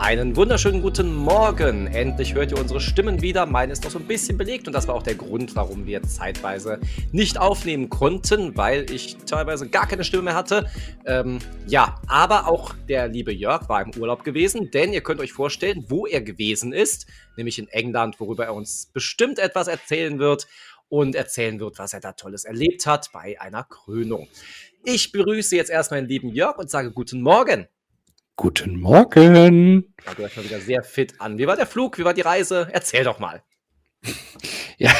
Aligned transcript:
Einen 0.00 0.36
wunderschönen 0.36 0.80
guten 0.80 1.12
Morgen. 1.12 1.88
Endlich 1.88 2.32
hört 2.32 2.52
ihr 2.52 2.58
unsere 2.58 2.80
Stimmen 2.80 3.20
wieder. 3.20 3.46
Meine 3.46 3.72
ist 3.72 3.82
noch 3.82 3.90
so 3.90 3.98
ein 3.98 4.06
bisschen 4.06 4.38
belegt 4.38 4.68
und 4.68 4.72
das 4.72 4.86
war 4.86 4.94
auch 4.94 5.02
der 5.02 5.16
Grund, 5.16 5.56
warum 5.56 5.86
wir 5.86 6.04
zeitweise 6.04 6.78
nicht 7.10 7.36
aufnehmen 7.36 7.88
konnten, 7.88 8.56
weil 8.56 8.88
ich 8.92 9.16
teilweise 9.26 9.68
gar 9.68 9.88
keine 9.88 10.04
Stimme 10.04 10.22
mehr 10.22 10.34
hatte. 10.36 10.70
Ähm, 11.04 11.40
ja, 11.66 12.00
aber 12.06 12.46
auch 12.46 12.74
der 12.88 13.08
liebe 13.08 13.32
Jörg 13.32 13.68
war 13.68 13.82
im 13.82 13.90
Urlaub 14.00 14.22
gewesen, 14.22 14.70
denn 14.70 14.92
ihr 14.92 15.00
könnt 15.00 15.20
euch 15.20 15.32
vorstellen, 15.32 15.84
wo 15.88 16.06
er 16.06 16.22
gewesen 16.22 16.72
ist, 16.72 17.08
nämlich 17.36 17.58
in 17.58 17.66
England, 17.66 18.20
worüber 18.20 18.44
er 18.44 18.54
uns 18.54 18.86
bestimmt 18.94 19.40
etwas 19.40 19.66
erzählen 19.66 20.20
wird 20.20 20.46
und 20.88 21.16
erzählen 21.16 21.58
wird, 21.58 21.76
was 21.80 21.92
er 21.92 22.00
da 22.00 22.12
Tolles 22.12 22.44
erlebt 22.44 22.86
hat 22.86 23.10
bei 23.12 23.38
einer 23.40 23.64
Krönung. 23.64 24.28
Ich 24.84 25.10
begrüße 25.10 25.56
jetzt 25.56 25.70
erstmal 25.70 26.00
den 26.00 26.08
lieben 26.08 26.28
Jörg 26.28 26.56
und 26.56 26.70
sage 26.70 26.92
guten 26.92 27.20
Morgen. 27.20 27.66
Guten 28.40 28.78
Morgen. 28.78 29.84
Da 30.06 30.12
gehört 30.14 30.30
schon 30.30 30.44
wieder 30.44 30.60
sehr 30.60 30.84
fit 30.84 31.14
an. 31.18 31.38
Wie 31.38 31.48
war 31.48 31.56
der 31.56 31.66
Flug? 31.66 31.98
Wie 31.98 32.04
war 32.04 32.14
die 32.14 32.20
Reise? 32.20 32.68
Erzähl 32.70 33.02
doch 33.02 33.18
mal. 33.18 33.42
Ja, 34.80 34.92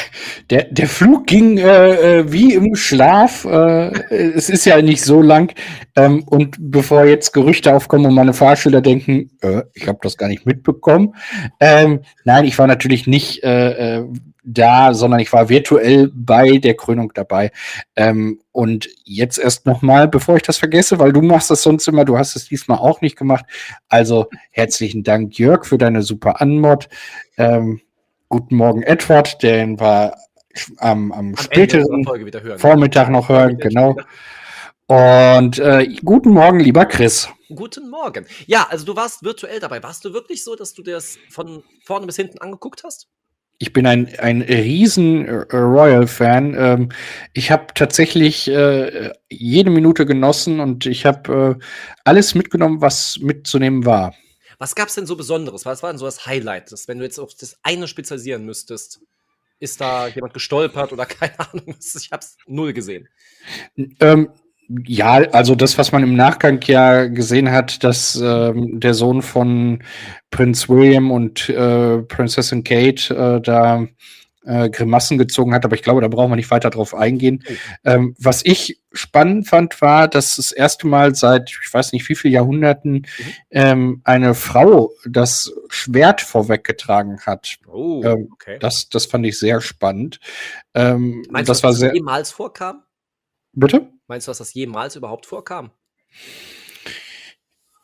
der, 0.49 0.65
der 0.65 0.89
Flug 0.89 1.25
ging 1.25 1.57
äh, 1.57 2.17
äh, 2.19 2.31
wie 2.33 2.53
im 2.53 2.75
Schlaf. 2.75 3.45
Äh, 3.45 3.91
es 4.09 4.49
ist 4.49 4.65
ja 4.65 4.81
nicht 4.81 5.01
so 5.01 5.21
lang. 5.21 5.55
Ähm, 5.95 6.23
und 6.23 6.57
bevor 6.59 7.05
jetzt 7.05 7.31
Gerüchte 7.31 7.73
aufkommen 7.73 8.07
und 8.07 8.13
meine 8.13 8.33
Fahrschüler 8.33 8.81
denken, 8.81 9.31
äh, 9.39 9.61
ich 9.73 9.87
habe 9.87 9.99
das 10.01 10.17
gar 10.17 10.27
nicht 10.27 10.45
mitbekommen. 10.45 11.15
Ähm, 11.61 12.01
nein, 12.25 12.43
ich 12.43 12.59
war 12.59 12.67
natürlich 12.67 13.07
nicht 13.07 13.41
äh, 13.45 13.99
äh, 13.99 14.05
da, 14.43 14.93
sondern 14.93 15.19
ich 15.19 15.31
war 15.33 15.49
virtuell 15.49 16.11
bei 16.13 16.57
der 16.57 16.75
Krönung 16.75 17.11
dabei. 17.13 17.51
Ähm, 17.95 18.41
und 18.51 18.89
jetzt 19.03 19.37
erst 19.37 19.65
nochmal, 19.65 20.07
bevor 20.07 20.35
ich 20.37 20.43
das 20.43 20.57
vergesse, 20.57 20.99
weil 20.99 21.13
du 21.13 21.21
machst 21.21 21.49
das 21.49 21.63
sonst 21.63 21.87
immer, 21.87 22.05
du 22.05 22.17
hast 22.17 22.35
es 22.35 22.47
diesmal 22.47 22.79
auch 22.79 23.01
nicht 23.01 23.17
gemacht. 23.17 23.45
Also 23.87 24.27
herzlichen 24.51 25.03
Dank, 25.03 25.37
Jörg, 25.37 25.65
für 25.65 25.77
deine 25.77 26.03
super 26.03 26.41
Anmod. 26.41 26.89
Ähm, 27.37 27.81
Guten 28.31 28.57
Morgen, 28.57 28.83
Edward, 28.83 29.41
den 29.41 29.79
wir 29.79 30.15
am, 30.77 31.11
am, 31.11 31.29
am 31.29 31.37
späteren 31.37 32.05
Vormittag 32.59 33.09
noch 33.09 33.27
hören, 33.27 33.57
genau. 33.57 33.95
Und 34.85 35.57
äh, 35.57 35.87
guten 36.05 36.29
Morgen, 36.29 36.59
lieber 36.59 36.85
Chris. 36.85 37.27
Guten 37.55 37.89
Morgen. 37.89 38.27
Ja, 38.45 38.67
also 38.69 38.85
du 38.85 38.95
warst 38.95 39.23
virtuell 39.23 39.59
dabei. 39.59 39.81
Warst 39.81 40.05
du 40.05 40.13
wirklich 40.13 40.43
so, 40.43 40.55
dass 40.55 40.75
du 40.75 40.83
dir 40.83 40.93
das 40.93 41.17
von 41.31 41.63
vorne 41.83 42.05
bis 42.05 42.17
hinten 42.17 42.37
angeguckt 42.37 42.83
hast? 42.83 43.07
Ich 43.61 43.73
bin 43.73 43.85
ein, 43.85 44.17
ein 44.19 44.41
riesen 44.41 45.25
äh, 45.25 45.55
Royal-Fan. 45.55 46.55
Ähm, 46.57 46.89
ich 47.33 47.51
habe 47.51 47.67
tatsächlich 47.75 48.47
äh, 48.47 49.11
jede 49.29 49.69
Minute 49.69 50.05
genossen 50.05 50.61
und 50.61 50.85
ich 50.85 51.05
habe 51.05 51.57
äh, 51.59 51.65
alles 52.05 52.35
mitgenommen, 52.35 52.79
was 52.79 53.19
mitzunehmen 53.19 53.85
war. 53.85 54.15
Was 54.59 54.75
gab 54.75 54.87
es 54.87 54.95
denn 54.95 55.05
so 55.05 55.17
Besonderes? 55.17 55.65
Was 55.65 55.83
war 55.83 55.91
denn 55.91 55.99
so 55.99 56.05
das 56.05 56.25
Highlight? 56.25 56.71
Das, 56.71 56.87
wenn 56.87 56.99
du 56.99 57.03
jetzt 57.03 57.19
auf 57.19 57.33
das 57.35 57.59
eine 57.61 57.89
spezialisieren 57.89 58.45
müsstest, 58.45 59.01
ist 59.59 59.81
da 59.81 60.07
jemand 60.07 60.33
gestolpert 60.33 60.93
oder 60.93 61.05
keine 61.05 61.37
Ahnung? 61.39 61.75
Ich 61.79 62.11
habe 62.11 62.21
es 62.23 62.37
null 62.47 62.71
gesehen. 62.71 63.09
Ähm, 63.99 64.29
ja, 64.85 65.13
also 65.31 65.55
das, 65.55 65.77
was 65.77 65.91
man 65.91 66.03
im 66.03 66.15
Nachgang 66.15 66.59
ja 66.65 67.07
gesehen 67.07 67.51
hat, 67.51 67.83
dass 67.83 68.15
ähm, 68.15 68.79
der 68.79 68.93
Sohn 68.93 69.21
von 69.21 69.83
Prinz 70.29 70.69
William 70.69 71.11
und 71.11 71.49
äh, 71.49 71.99
Prinzessin 72.03 72.63
Kate 72.63 73.15
äh, 73.15 73.41
da 73.41 73.87
äh, 74.45 74.69
Grimassen 74.69 75.17
gezogen 75.17 75.53
hat, 75.53 75.65
aber 75.65 75.75
ich 75.75 75.83
glaube, 75.83 76.01
da 76.01 76.07
brauchen 76.07 76.31
wir 76.31 76.35
nicht 76.35 76.51
weiter 76.51 76.69
drauf 76.69 76.93
eingehen. 76.93 77.43
Ähm, 77.83 78.15
was 78.19 78.45
ich 78.45 78.79
spannend 78.91 79.47
fand, 79.47 79.81
war, 79.81 80.07
dass 80.07 80.37
das 80.37 80.51
erste 80.51 80.87
Mal 80.87 81.15
seit, 81.15 81.49
ich 81.49 81.73
weiß 81.73 81.91
nicht 81.91 82.07
wie 82.09 82.15
viele 82.15 82.35
Jahrhunderten, 82.35 82.93
mhm. 82.93 83.33
ähm, 83.51 84.01
eine 84.03 84.33
Frau 84.33 84.91
das 85.05 85.53
Schwert 85.69 86.21
vorweggetragen 86.21 87.19
hat. 87.25 87.57
Oh, 87.67 88.01
ähm, 88.03 88.29
okay. 88.33 88.57
das, 88.59 88.89
das 88.89 89.05
fand 89.05 89.25
ich 89.25 89.37
sehr 89.37 89.61
spannend. 89.61 90.19
Ähm, 90.73 91.25
Meinst 91.29 91.49
das 91.49 91.61
du, 91.61 91.67
dass 91.67 91.79
das 91.79 91.93
jemals 91.93 92.31
vorkam? 92.31 92.83
Bitte? 93.53 93.98
Meinst 94.09 94.27
du, 94.27 94.31
dass 94.31 94.39
das 94.39 94.55
jemals 94.55 94.95
überhaupt 94.95 95.27
vorkam? 95.27 95.71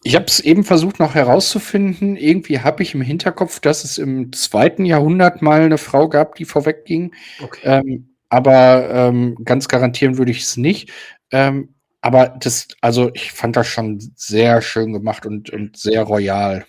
Ich 0.04 0.16
habe 0.16 0.26
es 0.26 0.40
eben 0.40 0.64
versucht 0.64 1.00
noch 1.00 1.14
herauszufinden. 1.14 2.18
Irgendwie 2.18 2.60
habe 2.60 2.82
ich 2.82 2.96
im 2.96 3.02
Hinterkopf, 3.02 3.60
dass 3.60 3.84
es 3.84 4.00
im 4.00 4.34
zweiten 4.34 4.86
Jahrhundert 4.86 5.44
mal 5.44 5.62
eine 5.62 5.78
Frau 5.78 6.10
gab, 6.10 6.36
die 6.36 6.46
vorwegging. 6.46 7.14
Okay. 7.42 7.62
Ähm, 7.64 8.16
aber 8.30 8.90
ähm, 8.90 9.38
ganz 9.46 9.68
garantieren 9.68 10.18
würde 10.18 10.32
ich 10.32 10.42
es 10.42 10.58
nicht. 10.58 10.92
Ähm, 11.32 11.76
aber 12.02 12.30
das, 12.40 12.70
also 12.82 13.12
ich 13.14 13.32
fand 13.32 13.56
das 13.56 13.68
schon 13.68 14.00
sehr 14.16 14.64
schön 14.64 14.94
gemacht 14.94 15.28
und, 15.28 15.52
und 15.52 15.78
sehr 15.78 16.02
royal. 16.04 16.66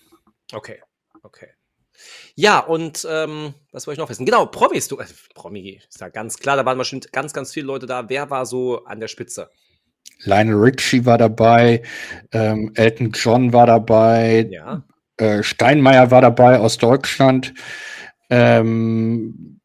Okay, 0.53 0.73
okay. 0.75 0.86
Ja, 2.39 2.59
und 2.59 3.07
ähm, 3.11 3.55
was 3.73 3.87
wollte 3.87 3.97
ich 3.97 4.03
noch 4.03 4.11
wissen? 4.11 4.27
Genau, 4.27 4.45
Promis, 4.45 4.89
du, 4.89 4.99
äh, 4.99 5.07
Promi 5.35 5.81
ist 5.89 6.01
ja 6.01 6.11
ganz 6.11 6.37
klar, 6.37 6.57
da 6.57 6.67
waren 6.67 6.77
bestimmt 6.77 7.11
ganz, 7.11 7.33
ganz 7.33 7.53
viele 7.53 7.67
Leute 7.67 7.87
da. 7.87 8.11
Wer 8.11 8.29
war 8.29 8.45
so 8.45 8.85
an 8.85 9.01
der 9.01 9.09
Spitze? 9.09 9.51
Lionel 10.25 10.55
Richie 10.55 11.07
war 11.07 11.17
dabei, 11.17 11.83
ähm, 12.33 12.73
Elton 12.75 13.11
John 13.13 13.55
war 13.55 13.67
dabei, 13.67 14.49
ja. 14.51 14.83
äh, 15.17 15.43
Steinmeier 15.43 16.11
war 16.11 16.21
dabei 16.21 16.59
aus 16.59 16.77
Deutschland. 16.77 17.55
Ähm, 18.29 19.61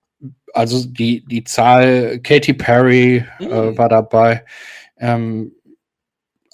also 0.53 0.85
die, 0.85 1.25
die 1.25 1.43
Zahl, 1.43 2.19
Katy 2.19 2.53
Perry 2.53 3.25
äh, 3.39 3.45
mhm. 3.45 3.51
äh, 3.51 3.77
war 3.77 3.89
dabei. 3.89 4.45
Ähm, 4.97 5.53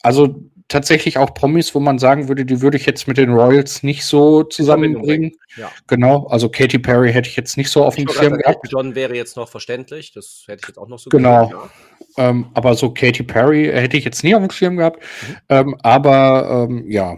also 0.01 0.46
tatsächlich 0.67 1.17
auch 1.17 1.33
Promis, 1.33 1.73
wo 1.73 1.79
man 1.79 1.97
sagen 1.97 2.27
würde, 2.27 2.45
die 2.45 2.61
würde 2.61 2.77
ich 2.77 2.85
jetzt 2.85 3.07
mit 3.07 3.17
den 3.17 3.31
Royals 3.31 3.83
nicht 3.83 4.03
so 4.03 4.43
zusammenbringen. 4.43 5.31
Ja. 5.55 5.71
Genau, 5.87 6.27
also 6.27 6.49
Katy 6.49 6.79
Perry 6.79 7.13
hätte 7.13 7.29
ich 7.29 7.35
jetzt 7.35 7.57
nicht 7.57 7.69
so 7.69 7.85
auf 7.85 7.95
dem 7.95 8.07
Schirm 8.09 8.37
gehabt. 8.37 8.67
John 8.69 8.95
wäre 8.95 9.15
jetzt 9.15 9.37
noch 9.37 9.47
verständlich, 9.47 10.11
das 10.11 10.43
hätte 10.47 10.61
ich 10.63 10.67
jetzt 10.67 10.77
auch 10.77 10.87
noch 10.87 10.99
so 10.99 11.09
Genau. 11.09 11.47
Gehört, 11.47 11.69
ja. 12.17 12.29
ähm, 12.29 12.47
aber 12.53 12.75
so 12.75 12.91
Katy 12.91 13.23
Perry 13.23 13.65
hätte 13.71 13.97
ich 13.97 14.03
jetzt 14.03 14.23
nie 14.23 14.35
auf 14.35 14.41
dem 14.41 14.51
Schirm 14.51 14.77
gehabt. 14.77 15.01
Mhm. 15.01 15.35
Ähm, 15.49 15.75
aber 15.83 16.67
ähm, 16.69 16.85
ja. 16.89 17.17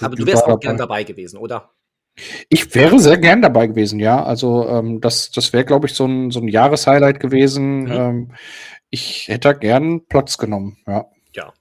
Aber 0.00 0.16
du 0.16 0.24
wärst 0.26 0.44
auch 0.44 0.50
dabei. 0.50 0.60
gern 0.60 0.76
dabei 0.76 1.04
gewesen, 1.04 1.38
oder? 1.38 1.70
Ich 2.48 2.74
wäre 2.74 2.98
sehr 2.98 3.18
gern 3.18 3.42
dabei 3.42 3.66
gewesen, 3.66 3.98
ja. 3.98 4.22
Also 4.22 4.68
ähm, 4.68 5.00
das, 5.00 5.30
das 5.30 5.52
wäre, 5.52 5.64
glaube 5.64 5.86
ich, 5.86 5.94
so 5.94 6.06
ein, 6.06 6.30
so 6.30 6.40
ein 6.40 6.48
Jahreshighlight 6.48 7.18
gewesen. 7.18 7.84
Mhm. 7.84 7.92
Ähm, 7.92 8.32
ich 8.90 9.28
hätte 9.28 9.56
gern 9.56 10.06
Platz 10.06 10.38
genommen, 10.38 10.78
ja. 10.86 11.06
Ja. 11.34 11.52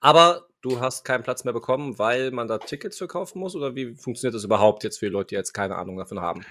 Aber 0.00 0.46
du 0.62 0.80
hast 0.80 1.04
keinen 1.04 1.22
Platz 1.22 1.44
mehr 1.44 1.52
bekommen, 1.52 1.98
weil 1.98 2.30
man 2.30 2.48
da 2.48 2.58
Tickets 2.58 2.98
verkaufen 2.98 3.38
muss? 3.38 3.54
Oder 3.54 3.74
wie 3.74 3.94
funktioniert 3.94 4.34
das 4.34 4.44
überhaupt 4.44 4.84
jetzt 4.84 4.98
für 4.98 5.06
die 5.06 5.12
Leute, 5.12 5.28
die 5.28 5.34
jetzt 5.36 5.52
keine 5.52 5.76
Ahnung 5.76 5.96
davon 5.96 6.20
haben? 6.20 6.44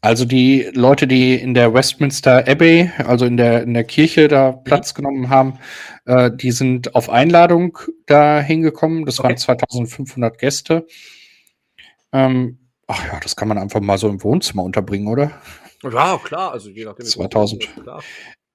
Also 0.00 0.24
die 0.24 0.70
Leute, 0.74 1.06
die 1.06 1.34
in 1.34 1.54
der 1.54 1.72
Westminster 1.72 2.46
Abbey, 2.46 2.90
also 2.98 3.24
in 3.24 3.36
der, 3.36 3.62
in 3.62 3.72
der 3.72 3.84
Kirche 3.84 4.28
da 4.28 4.52
mhm. 4.52 4.64
Platz 4.64 4.92
mhm. 4.92 4.96
genommen 4.96 5.28
haben, 5.30 5.58
äh, 6.04 6.30
die 6.30 6.52
sind 6.52 6.94
auf 6.94 7.08
Einladung 7.08 7.78
da 8.06 8.40
hingekommen. 8.40 9.06
Das 9.06 9.18
okay. 9.18 9.28
waren 9.28 9.36
2500 9.38 10.38
Gäste. 10.38 10.86
Ähm, 12.12 12.58
ach 12.86 13.04
ja, 13.06 13.18
das 13.20 13.34
kann 13.34 13.48
man 13.48 13.58
einfach 13.58 13.80
mal 13.80 13.98
so 13.98 14.08
im 14.08 14.22
Wohnzimmer 14.22 14.62
unterbringen, 14.62 15.08
oder? 15.08 15.32
Ja, 15.82 16.18
klar. 16.22 16.52
Also 16.52 16.70
je 16.70 16.84
nachdem. 16.84 17.06
2000. 17.06 17.68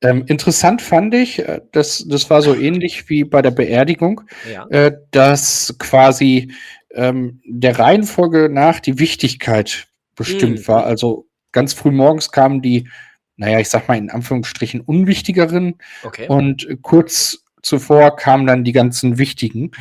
Ähm, 0.02 0.24
interessant 0.28 0.82
fand 0.82 1.14
ich, 1.14 1.40
äh, 1.40 1.62
das, 1.72 2.06
das 2.08 2.30
war 2.30 2.42
so 2.42 2.56
ähnlich 2.56 3.10
wie 3.10 3.24
bei 3.24 3.42
der 3.42 3.52
Beerdigung, 3.52 4.22
ja. 4.52 4.66
äh, 4.70 4.94
dass 5.12 5.76
quasi 5.78 6.54
ähm, 6.94 7.42
der 7.46 7.78
Reihenfolge 7.78 8.50
nach 8.50 8.80
die 8.80 9.00
Wichtigkeit 9.00 9.88
bestimmt 10.16 10.60
mhm. 10.60 10.68
war. 10.68 10.86
Also 10.86 11.28
ganz 11.52 11.74
früh 11.74 11.92
morgens 11.92 12.32
kamen 12.32 12.62
die, 12.62 12.88
naja, 13.36 13.60
ich 13.60 13.70
sag 13.70 13.88
mal 13.88 13.98
in 13.98 14.10
Anführungsstrichen 14.10 14.82
unwichtigeren 14.82 15.76
okay. 16.04 16.28
und 16.28 16.68
kurz 16.82 17.44
zuvor 17.62 18.16
kamen 18.16 18.48
dann 18.48 18.64
die 18.64 18.72
ganzen 18.72 19.18
wichtigen. 19.18 19.72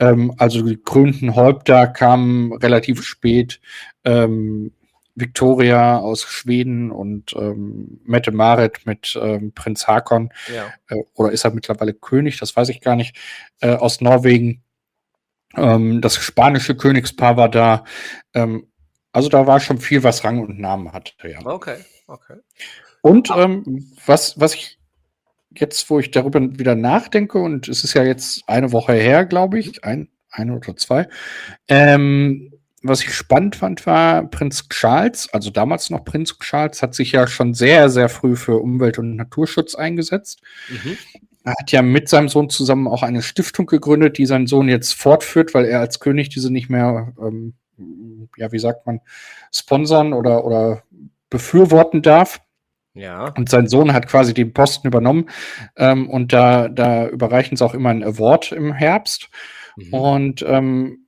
Ähm, 0.00 0.32
also 0.38 0.62
die 0.62 0.76
krönten 0.76 1.36
Häupter 1.36 1.86
kamen 1.86 2.52
relativ 2.52 3.04
spät. 3.04 3.60
Ähm, 4.04 4.72
Victoria 5.20 5.98
aus 5.98 6.22
Schweden 6.22 6.90
und 6.90 7.34
ähm, 7.34 8.00
Mette 8.04 8.32
Marit 8.32 8.86
mit 8.86 9.18
ähm, 9.20 9.52
Prinz 9.52 9.86
Hakon. 9.86 10.32
Ja. 10.54 10.66
Äh, 10.88 11.02
oder 11.14 11.32
ist 11.32 11.44
er 11.44 11.52
mittlerweile 11.52 11.94
König? 11.94 12.38
Das 12.38 12.56
weiß 12.56 12.68
ich 12.68 12.80
gar 12.80 12.96
nicht. 12.96 13.16
Äh, 13.60 13.74
aus 13.74 14.00
Norwegen. 14.00 14.62
Ähm, 15.56 16.00
das 16.00 16.16
spanische 16.16 16.76
Königspaar 16.76 17.36
war 17.36 17.48
da. 17.48 17.84
Ähm, 18.34 18.68
Also 19.12 19.30
da 19.30 19.46
war 19.46 19.58
schon 19.58 19.78
viel, 19.78 20.02
was 20.02 20.22
Rang 20.22 20.40
und 20.40 20.60
Namen 20.60 20.92
hatte, 20.92 21.12
ja. 21.28 21.44
Okay, 21.44 21.78
okay. 22.06 22.36
Und 23.00 23.30
ähm, 23.34 23.90
was, 24.04 24.38
was 24.38 24.54
ich 24.54 24.78
jetzt, 25.50 25.88
wo 25.88 25.98
ich 25.98 26.10
darüber 26.10 26.40
wieder 26.58 26.74
nachdenke, 26.74 27.38
und 27.38 27.68
es 27.68 27.84
ist 27.84 27.94
ja 27.94 28.04
jetzt 28.04 28.44
eine 28.46 28.70
Woche 28.70 28.92
her, 28.92 29.24
glaube 29.24 29.58
ich, 29.58 29.82
ein, 29.82 30.08
eine 30.30 30.54
oder 30.56 30.76
zwei, 30.76 31.08
ähm, 31.68 32.52
was 32.88 33.02
ich 33.02 33.14
spannend 33.14 33.56
fand, 33.56 33.86
war 33.86 34.24
Prinz 34.24 34.68
Charles, 34.68 35.28
also 35.32 35.50
damals 35.50 35.90
noch 35.90 36.04
Prinz 36.04 36.38
Charles, 36.38 36.82
hat 36.82 36.94
sich 36.94 37.12
ja 37.12 37.26
schon 37.26 37.54
sehr, 37.54 37.90
sehr 37.90 38.08
früh 38.08 38.36
für 38.36 38.58
Umwelt- 38.58 38.98
und 38.98 39.16
Naturschutz 39.16 39.74
eingesetzt. 39.74 40.40
Mhm. 40.68 40.96
Er 41.44 41.54
hat 41.58 41.72
ja 41.72 41.82
mit 41.82 42.08
seinem 42.08 42.28
Sohn 42.28 42.50
zusammen 42.50 42.88
auch 42.88 43.02
eine 43.02 43.22
Stiftung 43.22 43.66
gegründet, 43.66 44.18
die 44.18 44.26
sein 44.26 44.46
Sohn 44.46 44.68
jetzt 44.68 44.94
fortführt, 44.94 45.54
weil 45.54 45.64
er 45.64 45.80
als 45.80 46.00
König 46.00 46.28
diese 46.28 46.52
nicht 46.52 46.68
mehr, 46.68 47.14
ähm, 47.20 47.54
ja, 48.36 48.52
wie 48.52 48.58
sagt 48.58 48.86
man, 48.86 49.00
sponsern 49.52 50.12
oder, 50.12 50.44
oder 50.44 50.82
befürworten 51.30 52.02
darf. 52.02 52.40
Ja. 52.94 53.32
Und 53.36 53.48
sein 53.48 53.68
Sohn 53.68 53.92
hat 53.92 54.08
quasi 54.08 54.34
den 54.34 54.52
Posten 54.52 54.88
übernommen. 54.88 55.30
Ähm, 55.76 56.10
und 56.10 56.32
da, 56.32 56.68
da 56.68 57.08
überreichen 57.08 57.56
sie 57.56 57.64
auch 57.64 57.74
immer 57.74 57.90
ein 57.90 58.02
Award 58.02 58.52
im 58.52 58.72
Herbst. 58.72 59.30
Mhm. 59.76 59.94
Und 59.94 60.44
ähm, 60.46 61.07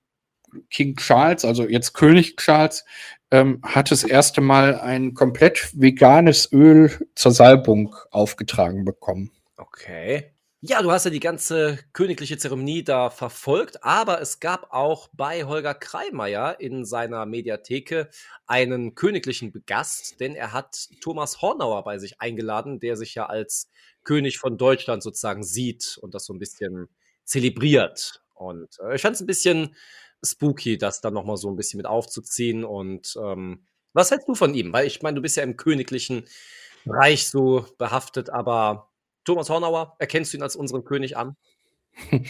King 0.70 0.96
Charles, 0.96 1.44
also 1.44 1.66
jetzt 1.66 1.94
König 1.94 2.36
Charles, 2.36 2.84
ähm, 3.30 3.60
hat 3.62 3.90
das 3.90 4.04
erste 4.04 4.40
Mal 4.40 4.78
ein 4.80 5.14
komplett 5.14 5.70
veganes 5.74 6.52
Öl 6.52 6.90
zur 7.14 7.32
Salbung 7.32 7.94
aufgetragen 8.10 8.84
bekommen. 8.84 9.30
Okay. 9.56 10.32
Ja, 10.62 10.82
du 10.82 10.90
hast 10.90 11.04
ja 11.04 11.10
die 11.10 11.20
ganze 11.20 11.78
königliche 11.94 12.36
Zeremonie 12.36 12.84
da 12.84 13.08
verfolgt, 13.08 13.82
aber 13.82 14.20
es 14.20 14.40
gab 14.40 14.66
auch 14.74 15.08
bei 15.14 15.44
Holger 15.44 15.72
Kreimeier 15.72 16.60
in 16.60 16.84
seiner 16.84 17.24
Mediatheke 17.24 18.10
einen 18.46 18.94
königlichen 18.94 19.54
Gast, 19.64 20.20
denn 20.20 20.34
er 20.34 20.52
hat 20.52 20.90
Thomas 21.00 21.40
Hornauer 21.40 21.82
bei 21.84 21.96
sich 21.96 22.20
eingeladen, 22.20 22.78
der 22.78 22.96
sich 22.96 23.14
ja 23.14 23.24
als 23.24 23.70
König 24.04 24.38
von 24.38 24.58
Deutschland 24.58 25.02
sozusagen 25.02 25.44
sieht 25.44 25.96
und 26.02 26.12
das 26.12 26.26
so 26.26 26.34
ein 26.34 26.38
bisschen 26.38 26.90
zelebriert. 27.24 28.22
Und 28.34 28.78
äh, 28.80 28.96
ich 28.96 29.02
fand 29.02 29.14
es 29.14 29.22
ein 29.22 29.26
bisschen 29.26 29.74
spooky, 30.24 30.78
das 30.78 31.00
dann 31.00 31.14
nochmal 31.14 31.36
so 31.36 31.48
ein 31.48 31.56
bisschen 31.56 31.78
mit 31.78 31.86
aufzuziehen. 31.86 32.64
Und 32.64 33.16
ähm, 33.22 33.64
was 33.92 34.10
hältst 34.10 34.28
du 34.28 34.34
von 34.34 34.54
ihm? 34.54 34.72
Weil 34.72 34.86
ich 34.86 35.02
meine, 35.02 35.16
du 35.16 35.22
bist 35.22 35.36
ja 35.36 35.42
im 35.42 35.56
königlichen 35.56 36.24
Reich 36.86 37.28
so 37.28 37.66
behaftet, 37.78 38.30
aber 38.30 38.90
Thomas 39.24 39.50
Hornauer, 39.50 39.96
erkennst 39.98 40.32
du 40.32 40.38
ihn 40.38 40.42
als 40.42 40.56
unseren 40.56 40.84
König 40.84 41.16
an? 41.16 41.36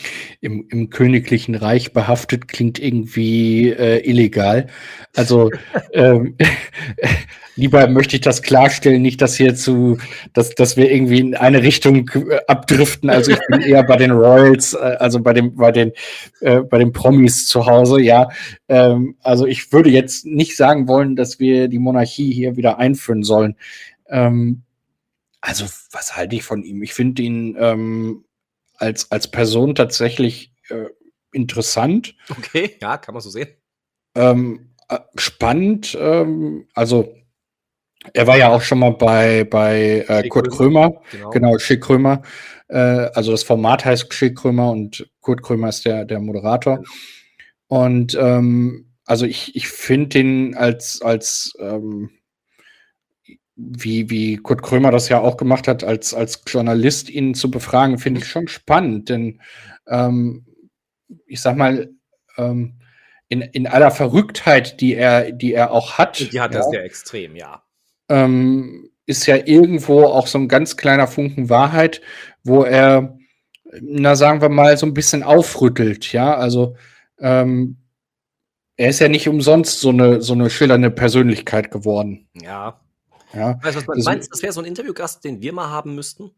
Im, 0.41 0.67
Im 0.71 0.91
königlichen 0.91 1.55
Reich 1.55 1.93
behaftet 1.93 2.49
klingt 2.49 2.79
irgendwie 2.79 3.71
äh, 3.71 3.99
illegal. 4.09 4.67
Also 5.15 5.51
ähm, 5.93 6.37
lieber 7.57 7.87
möchte 7.89 8.17
ich 8.17 8.23
das 8.23 8.43
klarstellen, 8.43 9.03
nicht, 9.03 9.21
dass 9.23 9.37
hier 9.37 9.55
zu, 9.55 9.99
dass, 10.33 10.55
dass 10.55 10.77
wir 10.77 10.91
irgendwie 10.91 11.21
in 11.21 11.35
eine 11.35 11.63
Richtung 11.63 12.09
äh, 12.09 12.39
abdriften. 12.47 13.11
Also 13.11 13.33
ich 13.33 13.39
bin 13.49 13.61
eher 13.61 13.83
bei 13.85 13.97
den 13.97 14.11
Royals, 14.11 14.75
äh, 14.75 14.97
also 14.99 15.21
bei 15.21 15.33
dem, 15.33 15.55
bei 15.55 15.73
den, 15.73 15.93
äh, 16.41 16.61
bei 16.61 16.79
den 16.79 16.93
Promis 16.93 17.47
zu 17.47 17.67
Hause, 17.67 18.01
ja. 18.01 18.29
Ähm, 18.69 19.17
also 19.23 19.47
ich 19.47 19.73
würde 19.73 19.91
jetzt 19.91 20.27
nicht 20.27 20.57
sagen 20.57 20.89
wollen, 20.89 21.17
dass 21.17 21.39
wir 21.39 21.69
die 21.69 21.79
Monarchie 21.79 22.33
hier 22.33 22.57
wieder 22.57 22.79
einführen 22.79 23.23
sollen. 23.23 23.57
Ähm, 24.09 24.63
also, 25.43 25.65
was 25.91 26.17
halte 26.17 26.37
ich 26.37 26.43
von 26.43 26.63
ihm? 26.63 26.83
Ich 26.83 26.93
finde 26.93 27.23
ihn 27.23 27.57
ähm, 27.59 28.25
als, 28.81 29.11
als 29.11 29.31
Person 29.31 29.75
tatsächlich 29.75 30.53
äh, 30.69 30.87
interessant. 31.33 32.15
Okay, 32.29 32.77
ja, 32.81 32.97
kann 32.97 33.15
man 33.15 33.23
so 33.23 33.31
sehen. 33.31 33.49
Ähm, 34.15 34.75
äh, 34.89 34.99
spannend. 35.17 35.97
Ähm, 36.01 36.67
also, 36.75 37.15
er 38.15 38.27
war 38.27 38.39
ja 38.39 38.49
auch 38.49 38.63
schon 38.63 38.79
mal 38.79 38.93
bei, 38.93 39.45
bei 39.45 40.05
äh, 40.09 40.29
Kurt 40.29 40.51
Krömer. 40.51 41.03
Genau, 41.13 41.31
genau 41.31 41.59
Schick 41.59 41.83
Krömer. 41.83 42.23
Äh, 42.69 42.79
also, 42.79 43.31
das 43.31 43.43
Format 43.43 43.85
heißt 43.85 44.13
Schick 44.13 44.37
Krömer 44.37 44.71
und 44.71 45.09
Kurt 45.21 45.43
Krömer 45.43 45.69
ist 45.69 45.85
der, 45.85 46.05
der 46.05 46.21
Moderator. 46.21 46.77
Genau. 46.77 46.89
Und 47.69 48.17
ähm, 48.21 48.93
also, 49.05 49.27
ich, 49.27 49.55
ich 49.55 49.69
finde 49.69 50.19
ihn 50.19 50.55
als, 50.55 51.03
als 51.03 51.53
ähm, 51.61 52.11
wie, 53.61 54.11
wie 54.11 54.37
Kurt 54.37 54.63
Krömer 54.63 54.91
das 54.91 55.09
ja 55.09 55.21
auch 55.21 55.37
gemacht 55.37 55.69
hat, 55.69 55.85
als, 55.85 56.15
als 56.15 56.43
Journalist 56.47 57.11
ihn 57.11 57.35
zu 57.35 57.51
befragen, 57.51 57.99
finde 57.99 58.21
ich 58.21 58.29
schon 58.29 58.49
spannend, 58.49 59.09
denn 59.09 59.41
ähm, 59.87 60.47
ich 61.27 61.41
sag 61.41 61.57
mal, 61.57 61.91
ähm, 62.37 62.79
in, 63.29 63.43
in 63.43 63.67
aller 63.67 63.91
Verrücktheit, 63.91 64.81
die 64.81 64.95
er, 64.95 65.31
die 65.31 65.53
er 65.53 65.71
auch 65.71 65.99
hat. 65.99 66.33
Die 66.33 66.41
hat 66.41 66.55
ja, 66.55 66.63
sehr 66.63 66.85
extrem, 66.85 67.37
ja. 67.37 67.63
Ähm, 68.09 68.91
ist 69.07 69.27
ja 69.27 69.37
irgendwo 69.37 70.05
auch 70.05 70.27
so 70.27 70.39
ein 70.39 70.49
ganz 70.49 70.77
kleiner 70.77 71.07
Funken 71.07 71.49
Wahrheit, 71.49 72.01
wo 72.43 72.65
er, 72.65 73.17
na 73.81 74.17
sagen 74.17 74.41
wir 74.41 74.49
mal, 74.49 74.77
so 74.77 74.87
ein 74.87 74.95
bisschen 74.95 75.23
aufrüttelt, 75.23 76.13
ja. 76.13 76.35
Also 76.35 76.77
ähm, 77.19 77.77
er 78.77 78.89
ist 78.89 79.01
ja 79.01 79.09
nicht 79.09 79.29
umsonst 79.29 79.81
so 79.81 79.91
eine, 79.91 80.23
so 80.23 80.33
eine 80.33 80.51
schillernde 80.51 80.91
Persönlichkeit 80.91 81.71
geworden. 81.71 82.29
Ja. 82.41 82.81
Ja, 83.33 83.59
weißt 83.63 83.77
du, 83.77 83.87
was 83.87 83.97
das 83.97 84.05
meinst 84.05 84.33
das 84.33 84.43
wäre 84.43 84.53
so 84.53 84.61
ein 84.61 84.67
Interviewgast, 84.67 85.25
den 85.25 85.41
wir 85.41 85.53
mal 85.53 85.69
haben 85.69 85.95
müssten? 85.95 86.31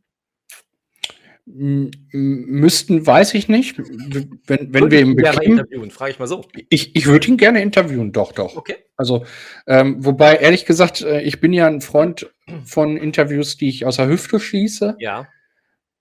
Müssten, 1.45 3.05
weiß 3.05 3.35
ich 3.35 3.49
nicht. 3.49 3.77
Wenn, 3.77 4.73
wenn 4.73 4.91
wir 4.91 5.01
ihn 5.01 5.17
bekämen. 5.17 5.59
interviewen, 5.59 5.91
frage 5.91 6.13
ich 6.13 6.19
mal 6.21 6.29
so. 6.29 6.45
Ich, 6.69 6.95
ich 6.95 7.07
würde 7.07 7.29
ihn 7.29 7.37
gerne 7.37 7.61
interviewen, 7.61 8.13
doch, 8.13 8.31
doch. 8.31 8.57
Okay. 8.57 8.77
Also, 8.97 9.25
ähm, 9.67 10.05
wobei, 10.05 10.37
ehrlich 10.37 10.67
gesagt, 10.67 11.01
äh, 11.03 11.21
ich 11.23 11.41
bin 11.41 11.53
ja 11.53 11.67
ein 11.67 11.81
Freund 11.81 12.33
von 12.65 12.97
Interviews, 12.97 13.57
die 13.57 13.69
ich 13.71 13.85
aus 13.85 13.97
der 13.97 14.07
Hüfte 14.07 14.39
schließe. 14.39 14.97
Ja. 15.01 15.27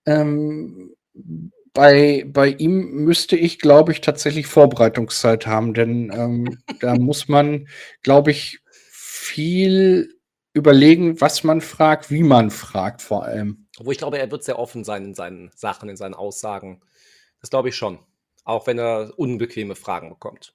Ähm, 0.06 0.94
bei, 1.74 2.24
bei 2.28 2.50
ihm 2.50 2.92
müsste 3.04 3.36
ich, 3.36 3.58
glaube 3.58 3.94
ich, 3.94 4.02
tatsächlich 4.02 4.46
Vorbereitungszeit 4.46 5.48
haben, 5.48 5.74
denn 5.74 6.12
ähm, 6.14 6.60
da 6.82 6.96
muss 6.96 7.28
man, 7.28 7.68
glaube 8.04 8.30
ich, 8.30 8.60
viel 8.92 10.21
überlegen, 10.54 11.22
was 11.22 11.44
man 11.44 11.62
fragt, 11.62 12.10
wie 12.12 12.24
man 12.24 12.52
fragt 12.52 13.02
vor 13.02 13.24
allem. 13.24 13.68
Wo 13.80 13.92
ich 13.92 13.98
glaube, 13.98 14.20
er 14.20 14.32
wird 14.32 14.44
sehr 14.44 14.60
offen 14.60 14.84
sein 14.84 15.06
in 15.06 15.14
seinen 15.14 15.52
Sachen, 15.56 15.90
in 15.90 15.98
seinen 15.98 16.14
Aussagen. 16.14 16.82
Das 17.40 17.50
glaube 17.50 17.70
ich 17.70 17.76
schon. 17.76 18.00
Auch 18.44 18.68
wenn 18.68 18.80
er 18.80 19.14
unbequeme 19.18 19.76
Fragen 19.76 20.10
bekommt. 20.10 20.54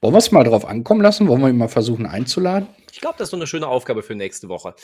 Wollen 0.00 0.14
wir 0.14 0.18
es 0.18 0.32
mal 0.32 0.44
drauf 0.44 0.64
ankommen 0.64 1.00
lassen? 1.00 1.28
Wollen 1.28 1.40
wir 1.40 1.48
ihn 1.48 1.56
mal 1.56 1.68
versuchen 1.68 2.06
einzuladen? 2.06 2.68
Ich 2.92 3.00
glaube, 3.00 3.16
das 3.18 3.26
ist 3.26 3.30
so 3.30 3.36
eine 3.36 3.46
schöne 3.46 3.66
Aufgabe 3.66 4.02
für 4.02 4.14
nächste 4.14 4.48
Woche. 4.48 4.74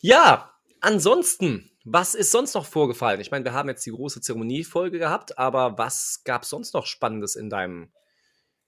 Ja, 0.00 0.52
ansonsten, 0.80 1.70
was 1.84 2.14
ist 2.14 2.30
sonst 2.30 2.54
noch 2.54 2.66
vorgefallen? 2.66 3.20
Ich 3.20 3.30
meine, 3.30 3.44
wir 3.44 3.52
haben 3.52 3.68
jetzt 3.68 3.86
die 3.86 3.90
große 3.90 4.20
Zeremoniefolge 4.20 4.98
gehabt, 4.98 5.38
aber 5.38 5.78
was 5.78 6.22
gab 6.24 6.42
es 6.42 6.50
sonst 6.50 6.74
noch 6.74 6.86
Spannendes 6.86 7.36
in 7.36 7.48
deinem 7.48 7.90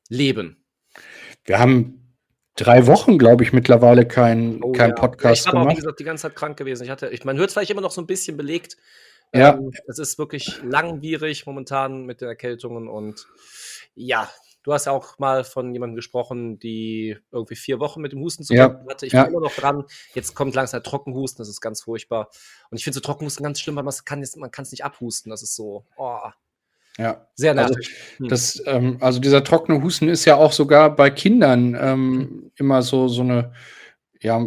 Leben? 0.08 0.64
Wir 1.44 1.58
haben 1.58 2.09
drei 2.60 2.86
Wochen, 2.86 3.18
glaube 3.18 3.42
ich, 3.42 3.52
mittlerweile 3.52 4.06
kein, 4.06 4.62
oh, 4.62 4.72
kein 4.72 4.90
ja. 4.90 4.94
Podcast 4.94 5.46
ja, 5.46 5.52
ich 5.52 5.56
habe 5.56 5.66
auch, 5.66 5.72
wie 5.72 5.76
gesagt, 5.76 6.00
die 6.00 6.04
ganze 6.04 6.22
Zeit 6.22 6.36
krank 6.36 6.56
gewesen. 6.56 6.84
Ich 6.84 6.90
hatte, 6.90 7.08
ich, 7.08 7.24
man 7.24 7.36
hört 7.36 7.48
es 7.48 7.54
vielleicht 7.54 7.70
immer 7.70 7.80
noch 7.80 7.90
so 7.90 8.00
ein 8.00 8.06
bisschen 8.06 8.36
belegt. 8.36 8.76
Ja. 9.34 9.54
Ähm, 9.54 9.72
es 9.86 9.98
ist 9.98 10.18
wirklich 10.18 10.60
langwierig 10.62 11.46
momentan 11.46 12.04
mit 12.04 12.20
den 12.20 12.28
Erkältungen 12.28 12.88
und 12.88 13.26
ja, 13.94 14.28
du 14.62 14.72
hast 14.72 14.86
ja 14.86 14.92
auch 14.92 15.18
mal 15.18 15.44
von 15.44 15.72
jemandem 15.72 15.96
gesprochen, 15.96 16.58
die 16.58 17.16
irgendwie 17.30 17.56
vier 17.56 17.80
Wochen 17.80 18.00
mit 18.00 18.12
dem 18.12 18.20
Husten 18.20 18.44
zu 18.44 18.54
ja. 18.54 18.80
hatte. 18.88 19.06
Ich 19.06 19.12
ja. 19.12 19.24
bin 19.24 19.32
immer 19.32 19.42
noch 19.42 19.54
dran. 19.54 19.84
Jetzt 20.14 20.34
kommt 20.34 20.54
langsam 20.54 20.82
der 20.82 20.90
Trockenhusten, 20.90 21.38
das 21.38 21.48
ist 21.48 21.60
ganz 21.60 21.82
furchtbar. 21.82 22.28
Und 22.70 22.78
ich 22.78 22.84
finde 22.84 22.94
so 22.96 23.00
Trockenhusten 23.00 23.42
ganz 23.42 23.60
schlimm, 23.60 23.76
weil 23.76 23.84
man 23.84 23.94
kann 24.04 24.20
es 24.20 24.72
nicht 24.72 24.84
abhusten. 24.84 25.30
Das 25.30 25.42
ist 25.42 25.54
so, 25.54 25.86
oh, 25.96 26.18
ja. 26.99 27.26
Sehr 27.35 27.54
nervig. 27.54 27.76
Also, 27.76 28.18
hm. 28.18 28.28
das, 28.28 28.62
ähm, 28.66 28.97
also 29.00 29.20
dieser 29.20 29.44
trockene 29.44 29.82
Husten 29.82 30.09
ist 30.09 30.25
ja 30.25 30.37
auch 30.37 30.52
sogar 30.52 30.94
bei 30.94 31.11
Kindern 31.11 31.76
ähm, 31.80 32.12
mhm. 32.12 32.50
immer 32.56 32.82
so, 32.82 33.09
so 33.09 33.23
eine, 33.23 33.52
ja, 34.20 34.47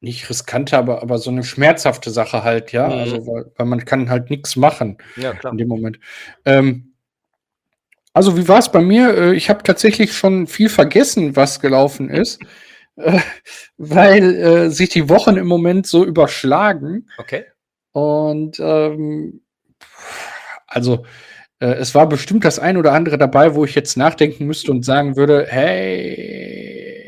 nicht 0.00 0.30
riskante, 0.30 0.78
aber, 0.78 1.02
aber 1.02 1.18
so 1.18 1.30
eine 1.30 1.42
schmerzhafte 1.42 2.10
Sache 2.10 2.44
halt, 2.44 2.72
ja. 2.72 2.86
Mhm. 2.86 2.92
Also, 2.92 3.26
weil, 3.26 3.52
weil, 3.56 3.66
man 3.66 3.84
kann 3.84 4.10
halt 4.10 4.30
nichts 4.30 4.56
machen 4.56 4.98
ja, 5.16 5.32
in 5.50 5.58
dem 5.58 5.68
Moment. 5.68 5.98
Ähm, 6.44 6.92
also, 8.12 8.36
wie 8.36 8.48
war 8.48 8.58
es 8.58 8.70
bei 8.70 8.80
mir? 8.80 9.16
Äh, 9.16 9.34
ich 9.34 9.50
habe 9.50 9.62
tatsächlich 9.62 10.16
schon 10.16 10.46
viel 10.46 10.68
vergessen, 10.68 11.36
was 11.36 11.60
gelaufen 11.60 12.10
ist, 12.10 12.40
äh, 12.96 13.20
weil 13.76 14.34
äh, 14.36 14.70
sich 14.70 14.90
die 14.90 15.08
Wochen 15.08 15.36
im 15.36 15.46
Moment 15.46 15.86
so 15.86 16.04
überschlagen. 16.04 17.08
Okay. 17.18 17.44
Und 17.92 18.60
ähm, 18.60 19.40
also 20.66 21.04
äh, 21.60 21.66
es 21.74 21.94
war 21.94 22.08
bestimmt 22.08 22.44
das 22.44 22.58
ein 22.58 22.76
oder 22.76 22.92
andere 22.92 23.18
dabei, 23.18 23.54
wo 23.54 23.64
ich 23.64 23.74
jetzt 23.74 23.96
nachdenken 23.96 24.46
müsste 24.46 24.70
und 24.70 24.84
sagen 24.84 25.16
würde, 25.16 25.46
hey, 25.48 26.98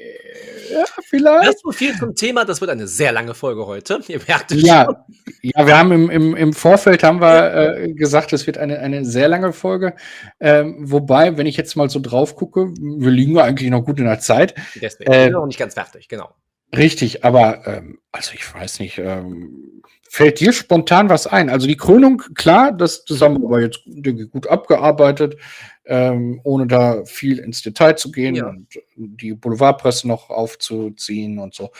ja, 0.72 0.84
vielleicht. 1.04 1.48
Das 1.48 1.54
ist 1.56 1.62
so 1.62 1.72
viel 1.72 1.96
zum 1.96 2.14
Thema. 2.14 2.44
Das 2.44 2.60
wird 2.60 2.70
eine 2.70 2.86
sehr 2.86 3.12
lange 3.12 3.34
Folge 3.34 3.66
heute. 3.66 4.00
Ihr 4.08 4.20
merkt 4.26 4.52
es 4.52 4.62
Ja, 4.62 4.84
schon. 4.84 4.96
ja, 5.42 5.66
wir 5.66 5.78
haben 5.78 5.92
im, 5.92 6.10
im, 6.10 6.36
im 6.36 6.52
Vorfeld 6.52 7.02
haben 7.02 7.20
wir 7.20 7.76
äh, 7.76 7.92
gesagt, 7.92 8.32
es 8.32 8.46
wird 8.46 8.58
eine, 8.58 8.78
eine 8.78 9.04
sehr 9.04 9.28
lange 9.28 9.52
Folge. 9.52 9.94
Ähm, 10.38 10.76
wobei, 10.80 11.36
wenn 11.36 11.46
ich 11.46 11.56
jetzt 11.56 11.76
mal 11.76 11.90
so 11.90 12.00
drauf 12.00 12.36
gucke, 12.36 12.68
wir 12.78 13.10
liegen 13.10 13.36
ja 13.36 13.44
eigentlich 13.44 13.70
noch 13.70 13.84
gut 13.84 13.98
in 13.98 14.04
der 14.06 14.20
Zeit. 14.20 14.54
Deswegen. 14.80 15.12
Äh, 15.12 15.26
wir 15.26 15.32
noch 15.32 15.46
nicht 15.46 15.58
ganz 15.58 15.74
fertig, 15.74 16.08
genau. 16.08 16.34
Richtig, 16.76 17.24
aber 17.24 17.66
ähm, 17.66 17.98
also 18.12 18.32
ich 18.32 18.54
weiß 18.54 18.78
nicht, 18.78 18.98
ähm, 18.98 19.79
fällt 20.12 20.40
dir 20.40 20.52
spontan 20.52 21.08
was 21.08 21.28
ein? 21.28 21.48
Also 21.50 21.68
die 21.68 21.76
Krönung, 21.76 22.20
klar, 22.34 22.72
das, 22.72 23.04
das 23.04 23.20
haben 23.20 23.40
wir 23.40 23.46
aber 23.46 23.60
jetzt 23.60 23.80
denke 23.86 24.24
ich, 24.24 24.30
gut 24.30 24.48
abgearbeitet, 24.48 25.36
ähm, 25.84 26.40
ohne 26.42 26.66
da 26.66 27.04
viel 27.04 27.38
ins 27.38 27.62
Detail 27.62 27.94
zu 27.96 28.10
gehen 28.10 28.34
Ja. 28.34 28.48
und 28.48 28.66
die 28.96 29.34
Boulevardpresse 29.34 30.08
noch 30.08 30.28
aufzuziehen 30.28 31.38
und 31.38 31.54
so. 31.54 31.70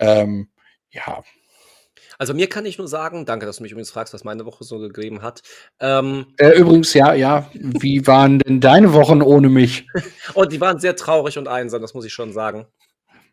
Ähm, 0.00 0.48
ja, 0.90 1.22
Also 2.18 2.34
mir 2.34 2.48
kann 2.48 2.66
ich 2.66 2.78
nur 2.78 2.88
sagen, 2.88 3.26
danke, 3.26 3.46
dass 3.46 3.58
du 3.58 3.62
mich 3.62 3.70
übrigens 3.70 3.90
fragst, 3.92 4.12
was 4.12 4.24
meine 4.24 4.44
Woche 4.44 4.64
so 4.64 4.80
gegeben 4.80 5.22
hat. 5.22 5.42
Ähm, 5.78 6.26
äh, 6.38 6.58
übrigens, 6.58 6.92
ja, 6.94 7.14
ja, 7.14 7.48
wie 7.54 8.04
waren 8.08 8.40
denn 8.40 8.60
deine 8.60 8.92
Wochen 8.92 9.22
ohne 9.22 9.48
mich? 9.48 9.86
und 9.94 10.02
oh, 10.34 10.44
die 10.44 10.60
waren 10.60 10.80
sehr 10.80 10.96
traurig 10.96 11.38
und 11.38 11.46
einsam, 11.46 11.80
das 11.80 11.94
muss 11.94 12.04
ich 12.04 12.12
schon 12.12 12.32
sagen. 12.32 12.66